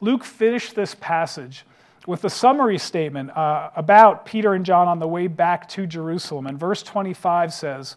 Luke 0.00 0.24
finished 0.24 0.74
this 0.74 0.94
passage 0.94 1.64
with 2.06 2.24
a 2.24 2.30
summary 2.30 2.78
statement 2.78 3.30
uh, 3.36 3.70
about 3.76 4.24
Peter 4.24 4.54
and 4.54 4.64
John 4.64 4.88
on 4.88 4.98
the 4.98 5.08
way 5.08 5.26
back 5.26 5.68
to 5.70 5.86
Jerusalem. 5.86 6.46
And 6.46 6.58
verse 6.58 6.82
25 6.82 7.52
says, 7.52 7.96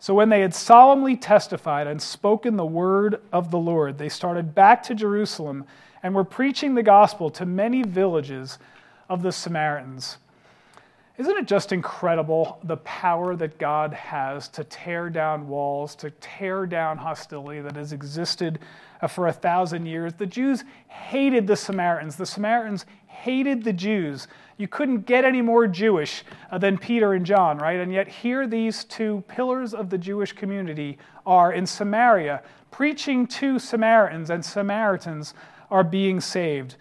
So 0.00 0.14
when 0.14 0.28
they 0.28 0.40
had 0.40 0.54
solemnly 0.54 1.16
testified 1.16 1.86
and 1.86 2.00
spoken 2.00 2.56
the 2.56 2.66
word 2.66 3.20
of 3.32 3.50
the 3.50 3.58
Lord, 3.58 3.98
they 3.98 4.08
started 4.08 4.54
back 4.54 4.82
to 4.84 4.94
Jerusalem 4.94 5.66
and 6.02 6.14
were 6.14 6.24
preaching 6.24 6.74
the 6.74 6.82
gospel 6.82 7.30
to 7.30 7.46
many 7.46 7.82
villages 7.82 8.58
of 9.08 9.22
the 9.22 9.32
Samaritans. 9.32 10.18
Isn't 11.16 11.36
it 11.36 11.46
just 11.46 11.70
incredible 11.70 12.58
the 12.64 12.78
power 12.78 13.36
that 13.36 13.56
God 13.56 13.92
has 13.92 14.48
to 14.48 14.64
tear 14.64 15.08
down 15.10 15.46
walls, 15.46 15.94
to 15.96 16.10
tear 16.10 16.66
down 16.66 16.98
hostility 16.98 17.60
that 17.60 17.76
has 17.76 17.92
existed 17.92 18.58
uh, 19.00 19.06
for 19.06 19.28
a 19.28 19.32
thousand 19.32 19.86
years? 19.86 20.12
The 20.14 20.26
Jews 20.26 20.64
hated 20.88 21.46
the 21.46 21.54
Samaritans. 21.54 22.16
The 22.16 22.26
Samaritans 22.26 22.84
hated 23.06 23.62
the 23.62 23.72
Jews. 23.72 24.26
You 24.56 24.66
couldn't 24.66 25.06
get 25.06 25.24
any 25.24 25.40
more 25.40 25.68
Jewish 25.68 26.24
uh, 26.50 26.58
than 26.58 26.78
Peter 26.78 27.12
and 27.12 27.24
John, 27.24 27.58
right? 27.58 27.78
And 27.78 27.92
yet, 27.92 28.08
here 28.08 28.48
these 28.48 28.82
two 28.82 29.22
pillars 29.28 29.72
of 29.72 29.90
the 29.90 29.98
Jewish 29.98 30.32
community 30.32 30.98
are 31.24 31.52
in 31.52 31.64
Samaria, 31.64 32.42
preaching 32.72 33.28
to 33.28 33.60
Samaritans, 33.60 34.30
and 34.30 34.44
Samaritans 34.44 35.32
are 35.70 35.84
being 35.84 36.20
saved. 36.20 36.74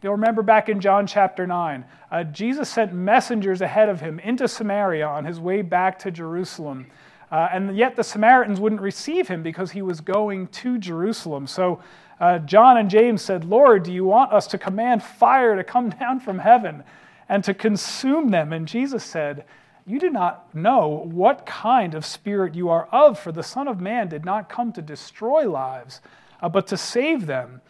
You'll 0.00 0.12
remember 0.12 0.42
back 0.42 0.68
in 0.68 0.80
John 0.80 1.08
chapter 1.08 1.44
9, 1.44 1.84
uh, 2.12 2.24
Jesus 2.24 2.68
sent 2.68 2.92
messengers 2.92 3.60
ahead 3.60 3.88
of 3.88 4.00
him 4.00 4.20
into 4.20 4.46
Samaria 4.46 5.06
on 5.06 5.24
his 5.24 5.40
way 5.40 5.60
back 5.60 5.98
to 6.00 6.12
Jerusalem. 6.12 6.86
Uh, 7.32 7.48
and 7.52 7.76
yet 7.76 7.96
the 7.96 8.04
Samaritans 8.04 8.60
wouldn't 8.60 8.80
receive 8.80 9.26
him 9.26 9.42
because 9.42 9.72
he 9.72 9.82
was 9.82 10.00
going 10.00 10.46
to 10.48 10.78
Jerusalem. 10.78 11.48
So 11.48 11.80
uh, 12.20 12.38
John 12.38 12.76
and 12.76 12.88
James 12.88 13.22
said, 13.22 13.44
Lord, 13.44 13.82
do 13.82 13.92
you 13.92 14.04
want 14.04 14.32
us 14.32 14.46
to 14.48 14.58
command 14.58 15.02
fire 15.02 15.56
to 15.56 15.64
come 15.64 15.90
down 16.00 16.20
from 16.20 16.38
heaven 16.38 16.84
and 17.28 17.42
to 17.42 17.52
consume 17.52 18.28
them? 18.28 18.52
And 18.52 18.68
Jesus 18.68 19.02
said, 19.02 19.46
You 19.84 19.98
do 19.98 20.10
not 20.10 20.54
know 20.54 21.08
what 21.10 21.44
kind 21.44 21.94
of 21.94 22.06
spirit 22.06 22.54
you 22.54 22.68
are 22.68 22.86
of, 22.92 23.18
for 23.18 23.32
the 23.32 23.42
Son 23.42 23.66
of 23.66 23.80
Man 23.80 24.08
did 24.08 24.24
not 24.24 24.48
come 24.48 24.72
to 24.74 24.82
destroy 24.82 25.50
lives, 25.50 26.00
uh, 26.40 26.48
but 26.48 26.68
to 26.68 26.76
save 26.76 27.26
them. 27.26 27.60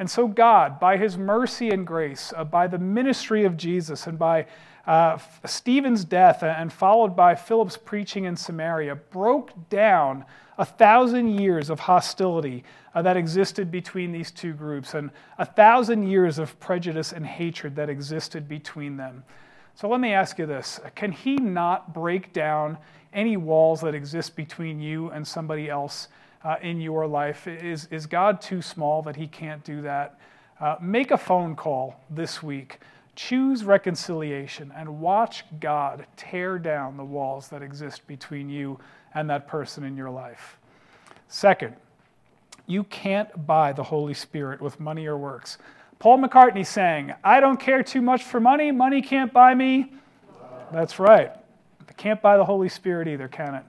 And 0.00 0.10
so, 0.10 0.26
God, 0.26 0.80
by 0.80 0.96
his 0.96 1.18
mercy 1.18 1.68
and 1.68 1.86
grace, 1.86 2.32
uh, 2.34 2.42
by 2.42 2.66
the 2.66 2.78
ministry 2.78 3.44
of 3.44 3.58
Jesus, 3.58 4.06
and 4.06 4.18
by 4.18 4.46
uh, 4.86 5.18
Stephen's 5.44 6.06
death, 6.06 6.42
and 6.42 6.72
followed 6.72 7.14
by 7.14 7.34
Philip's 7.34 7.76
preaching 7.76 8.24
in 8.24 8.34
Samaria, 8.34 8.96
broke 8.96 9.52
down 9.68 10.24
a 10.56 10.64
thousand 10.64 11.38
years 11.38 11.68
of 11.68 11.80
hostility 11.80 12.64
uh, 12.94 13.02
that 13.02 13.18
existed 13.18 13.70
between 13.70 14.10
these 14.10 14.30
two 14.30 14.54
groups 14.54 14.94
and 14.94 15.10
a 15.36 15.44
thousand 15.44 16.08
years 16.08 16.38
of 16.38 16.58
prejudice 16.60 17.12
and 17.12 17.26
hatred 17.26 17.76
that 17.76 17.90
existed 17.90 18.48
between 18.48 18.96
them. 18.96 19.22
So 19.74 19.86
let 19.86 20.00
me 20.00 20.14
ask 20.14 20.38
you 20.38 20.46
this 20.46 20.80
Can 20.94 21.12
he 21.12 21.36
not 21.36 21.92
break 21.92 22.32
down 22.32 22.78
any 23.12 23.36
walls 23.36 23.82
that 23.82 23.94
exist 23.94 24.34
between 24.34 24.80
you 24.80 25.10
and 25.10 25.28
somebody 25.28 25.68
else 25.68 26.08
uh, 26.44 26.56
in 26.62 26.80
your 26.80 27.06
life? 27.06 27.46
Is, 27.46 27.86
is 27.90 28.06
God 28.06 28.40
too 28.40 28.62
small 28.62 29.02
that 29.02 29.16
he 29.16 29.26
can't 29.26 29.62
do 29.64 29.82
that? 29.82 30.18
Uh, 30.60 30.76
make 30.80 31.10
a 31.10 31.18
phone 31.18 31.56
call 31.56 32.00
this 32.10 32.42
week. 32.42 32.80
Choose 33.16 33.64
reconciliation 33.64 34.72
and 34.76 35.00
watch 35.00 35.44
God 35.58 36.06
tear 36.16 36.58
down 36.58 36.96
the 36.96 37.04
walls 37.04 37.48
that 37.48 37.62
exist 37.62 38.06
between 38.06 38.48
you 38.48 38.78
and 39.14 39.28
that 39.30 39.48
person 39.48 39.84
in 39.84 39.96
your 39.96 40.10
life. 40.10 40.58
Second, 41.28 41.76
you 42.66 42.84
can't 42.84 43.46
buy 43.46 43.72
the 43.72 43.82
Holy 43.82 44.14
Spirit 44.14 44.60
with 44.60 44.78
money 44.78 45.06
or 45.06 45.18
works. 45.18 45.58
Paul 45.98 46.18
McCartney 46.18 46.64
sang, 46.64 47.14
I 47.22 47.40
don't 47.40 47.58
care 47.58 47.82
too 47.82 48.00
much 48.00 48.22
for 48.22 48.40
money. 48.40 48.70
Money 48.70 49.02
can't 49.02 49.32
buy 49.32 49.54
me. 49.54 49.92
That's 50.72 50.98
right. 50.98 51.32
It 51.88 51.96
can't 51.96 52.22
buy 52.22 52.36
the 52.36 52.44
Holy 52.44 52.68
Spirit 52.68 53.08
either, 53.08 53.28
can 53.28 53.56
it? 53.56 53.64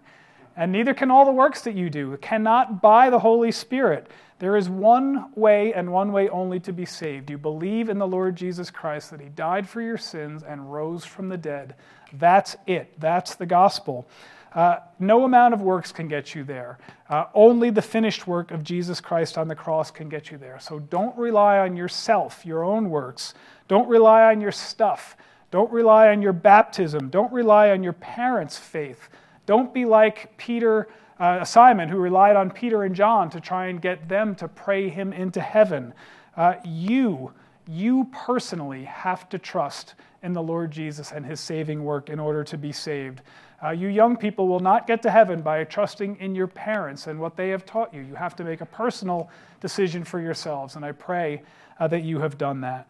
And 0.62 0.71
neither 0.71 0.93
can 0.93 1.10
all 1.10 1.26
the 1.26 1.32
works 1.32 1.63
that 1.63 1.74
you 1.74 1.89
do. 1.89 2.13
It 2.13 2.21
cannot 2.21 2.84
buy 2.84 3.10
the 3.10 3.17
Holy 3.17 3.52
Spirit. 3.52 4.12
There 4.38 4.56
is 4.56 4.69
one 4.69 5.32
way 5.34 5.74
and 5.74 5.91
one 5.91 6.12
way 6.12 6.30
only 6.30 6.60
to 6.60 6.71
be 6.71 6.86
saved. 6.86 7.32
You 7.32 7.39
believe 7.39 7.89
in 7.89 7.97
the 7.97 8.06
Lord 8.06 8.36
Jesus 8.36 8.69
Christ, 8.69 9.10
that 9.10 9.19
He 9.19 9.30
died 9.30 9.67
for 9.67 9.82
your 9.82 9.97
sins 9.97 10.43
and 10.43 10.71
rose 10.71 11.04
from 11.04 11.30
the 11.30 11.38
dead. 11.38 11.74
That's 12.13 12.58
it. 12.67 12.93
That's 13.00 13.34
the 13.34 13.47
gospel. 13.47 14.08
Uh, 14.54 14.82
no 15.00 15.24
amount 15.24 15.56
of 15.56 15.62
works 15.62 15.91
can 15.91 16.08
get 16.08 16.36
you 16.36 16.43
there. 16.43 16.78
Uh, 17.10 17.26
only 17.34 17.71
the 17.71 17.82
finished 17.82 18.28
work 18.28 18.52
of 18.52 18.63
Jesus 18.63 19.02
Christ 19.02 19.39
on 19.39 19.47
the 19.47 19.56
cross 19.56 19.89
can 19.89 20.10
get 20.10 20.30
you 20.30 20.38
there. 20.38 20.60
So 20.60 20.78
don't 20.78 21.17
rely 21.17 21.58
on 21.58 21.76
yourself, 21.76 22.45
your 22.45 22.63
own 22.63 22.91
works. 22.91 23.34
Don't 23.67 23.89
rely 23.89 24.26
on 24.26 24.41
your 24.41 24.52
stuff. 24.52 25.17
Don't 25.50 25.71
rely 25.71 26.10
on 26.10 26.21
your 26.21 26.34
baptism. 26.34 27.10
Don't 27.10 27.34
rely 27.34 27.71
on 27.71 27.82
your 27.82 27.93
parents' 27.93 28.60
faith. 28.60 29.10
Don't 29.45 29.73
be 29.73 29.86
like 29.86 30.38
Peter, 30.38 30.88
uh, 31.19 31.43
Simon, 31.43 31.89
who 31.89 31.97
relied 31.97 32.36
on 32.36 32.51
Peter 32.51 32.84
and 32.84 32.95
John 32.95 33.30
to 33.32 33.39
try 33.39 33.67
and 33.67 33.82
get 33.82 34.08
them 34.08 34.36
to 34.36 34.47
pray 34.47 34.89
him 34.89 35.13
into 35.13 35.41
heaven. 35.41 35.93
Uh, 36.38 36.56
you, 36.63 37.34
you 37.67 38.10
personally 38.12 38.84
have 38.86 39.27
to 39.30 39.38
trust 39.38 39.95
in 40.23 40.34
the 40.34 40.41
Lord 40.41 40.71
Jesus 40.71 41.12
and 41.12 41.25
his 41.25 41.39
saving 41.39 41.84
work 41.84 42.10
in 42.10 42.19
order 42.19 42.43
to 42.43 42.58
be 42.58 42.71
saved. 42.71 43.21
Uh, 43.63 43.69
you 43.69 43.88
young 43.89 44.17
people 44.17 44.47
will 44.47 44.60
not 44.60 44.88
get 44.88 45.01
to 45.04 45.12
heaven 45.12 45.41
by 45.41 45.63
trusting 45.63 46.15
in 46.19 46.34
your 46.34 46.47
parents 46.47 47.08
and 47.08 47.19
what 47.19 47.36
they 47.36 47.49
have 47.49 47.65
taught 47.65 47.93
you. 47.93 48.01
You 48.01 48.15
have 48.15 48.36
to 48.38 48.43
make 48.43 48.62
a 48.62 48.65
personal 48.65 49.30
decision 49.60 50.04
for 50.04 50.19
yourselves, 50.19 50.75
and 50.75 50.84
I 50.84 50.93
pray 50.93 51.43
uh, 51.80 51.88
that 51.88 52.04
you 52.04 52.19
have 52.19 52.38
done 52.38 52.62
that. 52.62 52.88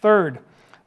Third, 0.00 0.40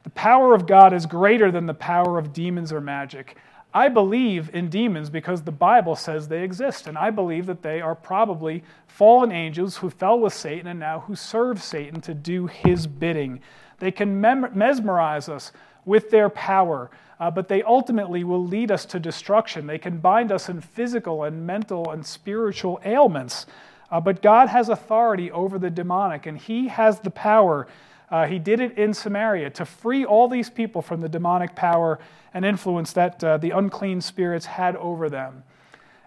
the 0.04 0.10
power 0.10 0.54
of 0.54 0.66
God 0.66 0.92
is 0.92 1.06
greater 1.06 1.50
than 1.50 1.66
the 1.66 1.74
power 1.74 2.18
of 2.18 2.32
demons 2.32 2.72
or 2.72 2.80
magic. 2.80 3.36
I 3.74 3.88
believe 3.88 4.54
in 4.54 4.68
demons 4.68 5.08
because 5.08 5.42
the 5.42 5.52
Bible 5.52 5.96
says 5.96 6.28
they 6.28 6.42
exist, 6.42 6.86
and 6.86 6.98
I 6.98 7.10
believe 7.10 7.46
that 7.46 7.62
they 7.62 7.80
are 7.80 7.94
probably 7.94 8.64
fallen 8.86 9.32
angels 9.32 9.78
who 9.78 9.88
fell 9.88 10.20
with 10.20 10.34
Satan 10.34 10.66
and 10.66 10.80
now 10.80 11.00
who 11.00 11.14
serve 11.14 11.62
Satan 11.62 12.00
to 12.02 12.14
do 12.14 12.46
his 12.46 12.86
bidding. 12.86 13.40
They 13.78 13.90
can 13.90 14.20
mem- 14.20 14.50
mesmerize 14.52 15.28
us 15.28 15.52
with 15.84 16.10
their 16.10 16.28
power 16.28 16.90
uh, 17.22 17.30
but 17.30 17.46
they 17.46 17.62
ultimately 17.62 18.24
will 18.24 18.44
lead 18.44 18.72
us 18.72 18.84
to 18.84 18.98
destruction. 18.98 19.64
They 19.64 19.78
can 19.78 19.98
bind 19.98 20.32
us 20.32 20.48
in 20.48 20.60
physical 20.60 21.22
and 21.22 21.46
mental 21.46 21.92
and 21.92 22.04
spiritual 22.04 22.80
ailments. 22.84 23.46
Uh, 23.92 24.00
but 24.00 24.22
God 24.22 24.48
has 24.48 24.68
authority 24.68 25.30
over 25.30 25.56
the 25.56 25.70
demonic, 25.70 26.26
and 26.26 26.36
He 26.36 26.66
has 26.66 26.98
the 26.98 27.10
power. 27.10 27.68
Uh, 28.12 28.26
he 28.26 28.38
did 28.38 28.60
it 28.60 28.76
in 28.76 28.92
Samaria 28.92 29.48
to 29.48 29.64
free 29.64 30.04
all 30.04 30.28
these 30.28 30.50
people 30.50 30.82
from 30.82 31.00
the 31.00 31.08
demonic 31.08 31.56
power 31.56 31.98
and 32.34 32.44
influence 32.44 32.92
that 32.92 33.24
uh, 33.24 33.38
the 33.38 33.50
unclean 33.50 34.02
spirits 34.02 34.44
had 34.44 34.76
over 34.76 35.08
them. 35.08 35.42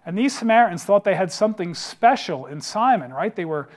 And 0.06 0.16
these 0.16 0.38
Samaritans 0.38 0.84
thought 0.84 1.04
they 1.04 1.16
had 1.16 1.32
something 1.32 1.74
special 1.74 2.46
in 2.46 2.62
Simon, 2.62 3.12
right? 3.12 3.36
They 3.36 3.46
were 3.46 3.70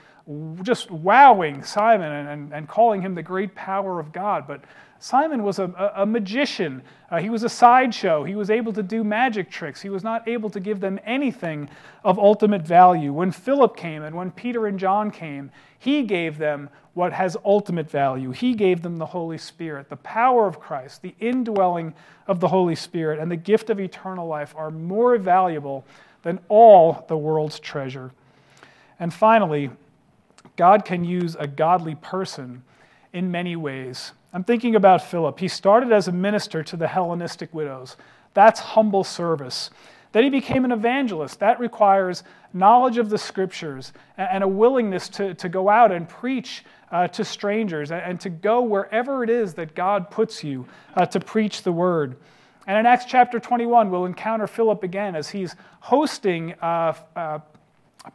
just 0.61 0.91
wowing 0.91 1.63
Simon 1.63 2.11
and, 2.11 2.29
and, 2.29 2.53
and 2.53 2.67
calling 2.67 3.01
him 3.01 3.15
the 3.15 3.23
great 3.23 3.55
power 3.55 3.99
of 3.99 4.13
God. 4.13 4.45
But 4.45 4.61
Simon 4.99 5.41
was 5.41 5.57
a, 5.57 5.93
a, 5.95 6.05
magician. 6.05 6.83
Uh, 7.09 7.19
he 7.19 7.31
was 7.31 7.41
a 7.41 7.49
sideshow. 7.49 8.23
He 8.25 8.35
was 8.35 8.51
able 8.51 8.73
to 8.73 8.83
do 8.83 9.03
magic 9.03 9.49
tricks. 9.49 9.81
He 9.81 9.89
was 9.89 10.03
not 10.03 10.27
able 10.27 10.51
to 10.51 10.59
give 10.59 10.81
them 10.81 10.99
anything 11.03 11.67
of 12.03 12.19
ultimate 12.19 12.61
value. 12.61 13.11
When 13.11 13.31
Philip 13.31 13.75
came 13.75 14.03
and 14.03 14.15
when 14.15 14.29
Peter 14.29 14.67
and 14.67 14.77
John 14.77 15.09
came, 15.09 15.49
he 15.79 16.03
gave 16.03 16.37
them 16.37 16.69
what 16.93 17.13
has 17.13 17.37
ultimate 17.45 17.89
value. 17.89 18.31
He 18.31 18.53
gave 18.53 18.81
them 18.81 18.97
the 18.97 19.05
Holy 19.05 19.37
Spirit. 19.37 19.89
The 19.89 19.95
power 19.95 20.45
of 20.45 20.59
Christ, 20.59 21.01
the 21.01 21.15
indwelling 21.19 21.93
of 22.27 22.41
the 22.41 22.49
Holy 22.49 22.75
Spirit, 22.75 23.19
and 23.19 23.31
the 23.31 23.37
gift 23.37 23.69
of 23.69 23.79
eternal 23.79 24.27
life 24.27 24.53
are 24.57 24.69
more 24.69 25.17
valuable 25.17 25.85
than 26.23 26.39
all 26.49 27.05
the 27.07 27.17
world's 27.17 27.59
treasure. 27.59 28.11
And 28.99 29.13
finally, 29.13 29.71
God 30.57 30.83
can 30.83 31.05
use 31.05 31.37
a 31.39 31.47
godly 31.47 31.95
person 31.95 32.63
in 33.13 33.31
many 33.31 33.55
ways. 33.55 34.11
I'm 34.33 34.43
thinking 34.43 34.75
about 34.75 35.01
Philip. 35.01 35.39
He 35.39 35.47
started 35.47 35.93
as 35.93 36.09
a 36.09 36.11
minister 36.11 36.63
to 36.63 36.75
the 36.75 36.87
Hellenistic 36.87 37.53
widows. 37.53 37.95
That's 38.33 38.59
humble 38.59 39.05
service. 39.05 39.69
Then 40.11 40.23
he 40.23 40.29
became 40.29 40.65
an 40.65 40.71
evangelist. 40.71 41.39
That 41.39 41.59
requires 41.59 42.23
knowledge 42.53 42.97
of 42.97 43.09
the 43.09 43.17
scriptures 43.17 43.93
and 44.17 44.43
a 44.43 44.47
willingness 44.47 45.07
to, 45.09 45.33
to 45.35 45.49
go 45.49 45.69
out 45.69 45.91
and 45.91 46.09
preach 46.09 46.63
uh, 46.91 47.07
to 47.09 47.23
strangers 47.23 47.91
and 47.91 48.19
to 48.19 48.29
go 48.29 48.61
wherever 48.61 49.23
it 49.23 49.29
is 49.29 49.53
that 49.53 49.75
God 49.75 50.09
puts 50.09 50.43
you 50.43 50.65
uh, 50.95 51.05
to 51.07 51.19
preach 51.19 51.61
the 51.61 51.71
word. 51.71 52.17
And 52.65 52.77
in 52.77 52.85
Acts 52.85 53.05
chapter 53.05 53.39
21, 53.39 53.91
we'll 53.91 54.05
encounter 54.05 54.47
Philip 54.47 54.83
again 54.83 55.15
as 55.15 55.29
he's 55.29 55.55
hosting 55.79 56.53
uh, 56.61 56.93
uh 57.15 57.39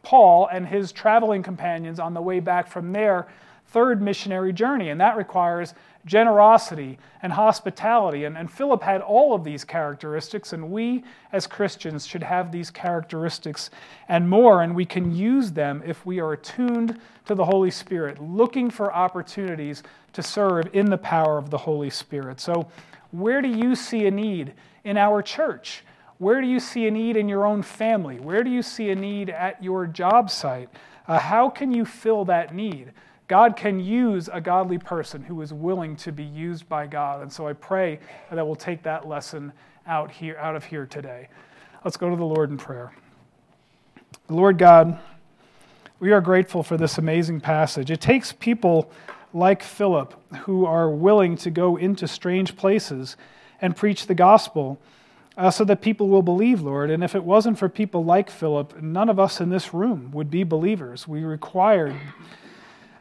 Paul 0.01 0.47
and 0.47 0.67
his 0.67 0.91
traveling 0.91 1.43
companions 1.43 1.99
on 1.99 2.13
the 2.13 2.21
way 2.21 2.39
back 2.39 2.67
from 2.67 2.91
their 2.91 3.27
third 3.67 4.01
missionary 4.01 4.51
journey. 4.51 4.89
And 4.89 4.99
that 4.99 5.15
requires 5.15 5.73
generosity 6.05 6.97
and 7.21 7.33
hospitality. 7.33 8.25
And, 8.25 8.37
and 8.37 8.49
Philip 8.49 8.83
had 8.83 9.01
all 9.01 9.33
of 9.33 9.43
these 9.43 9.63
characteristics, 9.63 10.53
and 10.53 10.71
we 10.71 11.03
as 11.31 11.47
Christians 11.47 12.05
should 12.05 12.23
have 12.23 12.51
these 12.51 12.69
characteristics 12.69 13.69
and 14.07 14.29
more, 14.29 14.61
and 14.61 14.75
we 14.75 14.85
can 14.85 15.15
use 15.15 15.51
them 15.51 15.81
if 15.85 16.05
we 16.05 16.19
are 16.19 16.33
attuned 16.33 16.99
to 17.25 17.35
the 17.35 17.45
Holy 17.45 17.71
Spirit, 17.71 18.21
looking 18.21 18.69
for 18.69 18.93
opportunities 18.93 19.81
to 20.13 20.21
serve 20.21 20.69
in 20.73 20.89
the 20.89 20.97
power 20.97 21.37
of 21.37 21.49
the 21.49 21.57
Holy 21.57 21.89
Spirit. 21.89 22.39
So, 22.39 22.67
where 23.11 23.41
do 23.41 23.47
you 23.47 23.75
see 23.75 24.05
a 24.07 24.11
need 24.11 24.53
in 24.83 24.97
our 24.97 25.21
church? 25.21 25.83
Where 26.17 26.41
do 26.41 26.47
you 26.47 26.59
see 26.59 26.87
a 26.87 26.91
need 26.91 27.17
in 27.17 27.27
your 27.27 27.45
own 27.45 27.61
family? 27.61 28.19
Where 28.19 28.43
do 28.43 28.49
you 28.49 28.61
see 28.61 28.89
a 28.89 28.95
need 28.95 29.29
at 29.29 29.61
your 29.63 29.85
job 29.87 30.29
site? 30.29 30.69
Uh, 31.07 31.19
how 31.19 31.49
can 31.49 31.71
you 31.71 31.85
fill 31.85 32.25
that 32.25 32.53
need? 32.53 32.91
God 33.27 33.55
can 33.55 33.79
use 33.79 34.29
a 34.31 34.39
godly 34.39 34.77
person 34.77 35.23
who 35.23 35.41
is 35.41 35.51
willing 35.51 35.95
to 35.97 36.11
be 36.11 36.23
used 36.23 36.69
by 36.69 36.85
God. 36.85 37.21
And 37.21 37.31
so 37.31 37.47
I 37.47 37.53
pray 37.53 37.99
that 38.31 38.45
we'll 38.45 38.55
take 38.55 38.83
that 38.83 39.07
lesson 39.07 39.51
out 39.87 40.11
here 40.11 40.37
out 40.37 40.55
of 40.55 40.63
here 40.63 40.85
today. 40.85 41.29
Let's 41.83 41.97
go 41.97 42.09
to 42.09 42.15
the 42.15 42.25
Lord 42.25 42.49
in 42.49 42.57
prayer. 42.57 42.91
Lord 44.29 44.57
God, 44.57 44.99
we 45.99 46.11
are 46.11 46.21
grateful 46.21 46.63
for 46.63 46.77
this 46.77 46.97
amazing 46.97 47.41
passage. 47.41 47.91
It 47.91 48.01
takes 48.01 48.31
people 48.31 48.91
like 49.33 49.61
Philip 49.61 50.13
who 50.39 50.65
are 50.65 50.89
willing 50.89 51.35
to 51.37 51.51
go 51.51 51.77
into 51.77 52.07
strange 52.07 52.55
places 52.55 53.17
and 53.61 53.75
preach 53.75 54.07
the 54.07 54.15
gospel 54.15 54.79
uh, 55.37 55.51
so 55.51 55.63
that 55.65 55.81
people 55.81 56.07
will 56.07 56.21
believe, 56.21 56.61
Lord. 56.61 56.89
And 56.89 57.03
if 57.03 57.15
it 57.15 57.23
wasn't 57.23 57.59
for 57.59 57.69
people 57.69 58.03
like 58.03 58.29
Philip, 58.29 58.81
none 58.81 59.09
of 59.09 59.19
us 59.19 59.41
in 59.41 59.49
this 59.49 59.73
room 59.73 60.11
would 60.11 60.31
be 60.31 60.43
believers. 60.43 61.07
We 61.07 61.23
required 61.23 61.95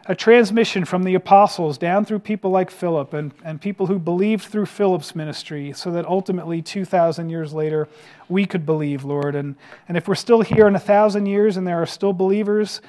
a 0.06 0.14
transmission 0.14 0.84
from 0.84 1.02
the 1.02 1.14
apostles 1.14 1.78
down 1.78 2.04
through 2.04 2.18
people 2.18 2.50
like 2.50 2.70
Philip 2.70 3.14
and, 3.14 3.32
and 3.42 3.60
people 3.60 3.86
who 3.86 3.98
believed 3.98 4.44
through 4.44 4.66
Philip's 4.66 5.14
ministry 5.14 5.72
so 5.72 5.90
that 5.92 6.04
ultimately 6.04 6.60
2,000 6.60 7.30
years 7.30 7.54
later 7.54 7.88
we 8.28 8.44
could 8.44 8.66
believe, 8.66 9.04
Lord. 9.04 9.34
And, 9.34 9.56
and 9.88 9.96
if 9.96 10.06
we're 10.06 10.14
still 10.14 10.42
here 10.42 10.68
in 10.68 10.74
a 10.74 10.80
thousand 10.80 11.26
years 11.26 11.56
and 11.56 11.66
there 11.66 11.80
are 11.80 11.86
still 11.86 12.12
believers, 12.12 12.82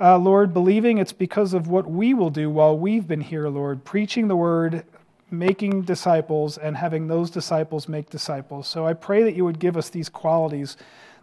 uh, 0.00 0.16
Lord, 0.16 0.54
believing 0.54 0.98
it's 0.98 1.12
because 1.12 1.52
of 1.52 1.68
what 1.68 1.88
we 1.88 2.14
will 2.14 2.30
do 2.30 2.48
while 2.48 2.76
we've 2.76 3.06
been 3.06 3.20
here, 3.20 3.48
Lord, 3.48 3.84
preaching 3.84 4.28
the 4.28 4.36
word, 4.36 4.84
making 5.30 5.82
disciples, 5.82 6.56
and 6.56 6.76
having 6.76 7.08
those 7.08 7.30
disciples 7.30 7.88
make 7.88 8.08
disciples. 8.08 8.66
So 8.66 8.86
I 8.86 8.94
pray 8.94 9.22
that 9.22 9.36
you 9.36 9.44
would 9.44 9.58
give 9.58 9.76
us 9.76 9.90
these 9.90 10.08
qualities 10.08 10.76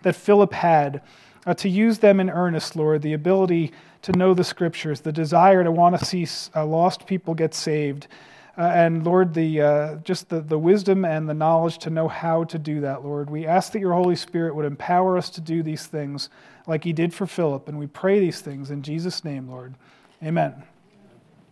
that 0.04 0.16
Philip 0.16 0.54
had 0.54 1.02
uh, 1.46 1.54
to 1.56 1.68
use 1.68 1.98
them 2.00 2.20
in 2.20 2.30
earnest, 2.30 2.76
Lord, 2.76 3.02
the 3.02 3.14
ability 3.14 3.72
to 4.02 4.12
know 4.14 4.34
the 4.34 4.44
scriptures, 4.44 5.02
the 5.02 5.12
desire 5.12 5.64
to 5.64 5.72
want 5.72 5.98
to 6.00 6.06
see 6.06 6.28
uh, 6.56 6.66
lost 6.66 7.06
people 7.06 7.34
get 7.34 7.54
saved. 7.54 8.08
Uh, 8.58 8.64
and 8.64 9.06
Lord, 9.06 9.34
the, 9.34 9.62
uh, 9.62 9.96
just 9.98 10.30
the, 10.30 10.42
the 10.42 10.58
wisdom 10.58 11.06
and 11.06 11.30
the 11.30 11.34
knowledge 11.34 11.78
to 11.80 11.90
know 11.90 12.08
how 12.08 12.44
to 12.46 12.60
do 12.60 12.82
that, 12.82 13.04
Lord. 13.04 13.30
We 13.30 13.46
ask 13.46 13.72
that 13.74 13.80
your 13.80 13.94
Holy 13.94 14.16
Spirit 14.16 14.56
would 14.56 14.66
empower 14.66 15.18
us 15.18 15.30
to 15.32 15.42
do 15.42 15.64
these 15.64 15.88
things 15.88 16.30
like 16.68 16.84
he 16.84 16.94
did 16.94 17.14
for 17.14 17.26
Philip. 17.26 17.70
And 17.70 17.80
we 17.80 17.88
pray 17.88 18.20
these 18.20 18.42
things 18.42 18.70
in 18.70 18.82
Jesus' 18.82 19.24
name, 19.24 19.50
Lord. 19.50 19.76
Amen. 20.24 20.64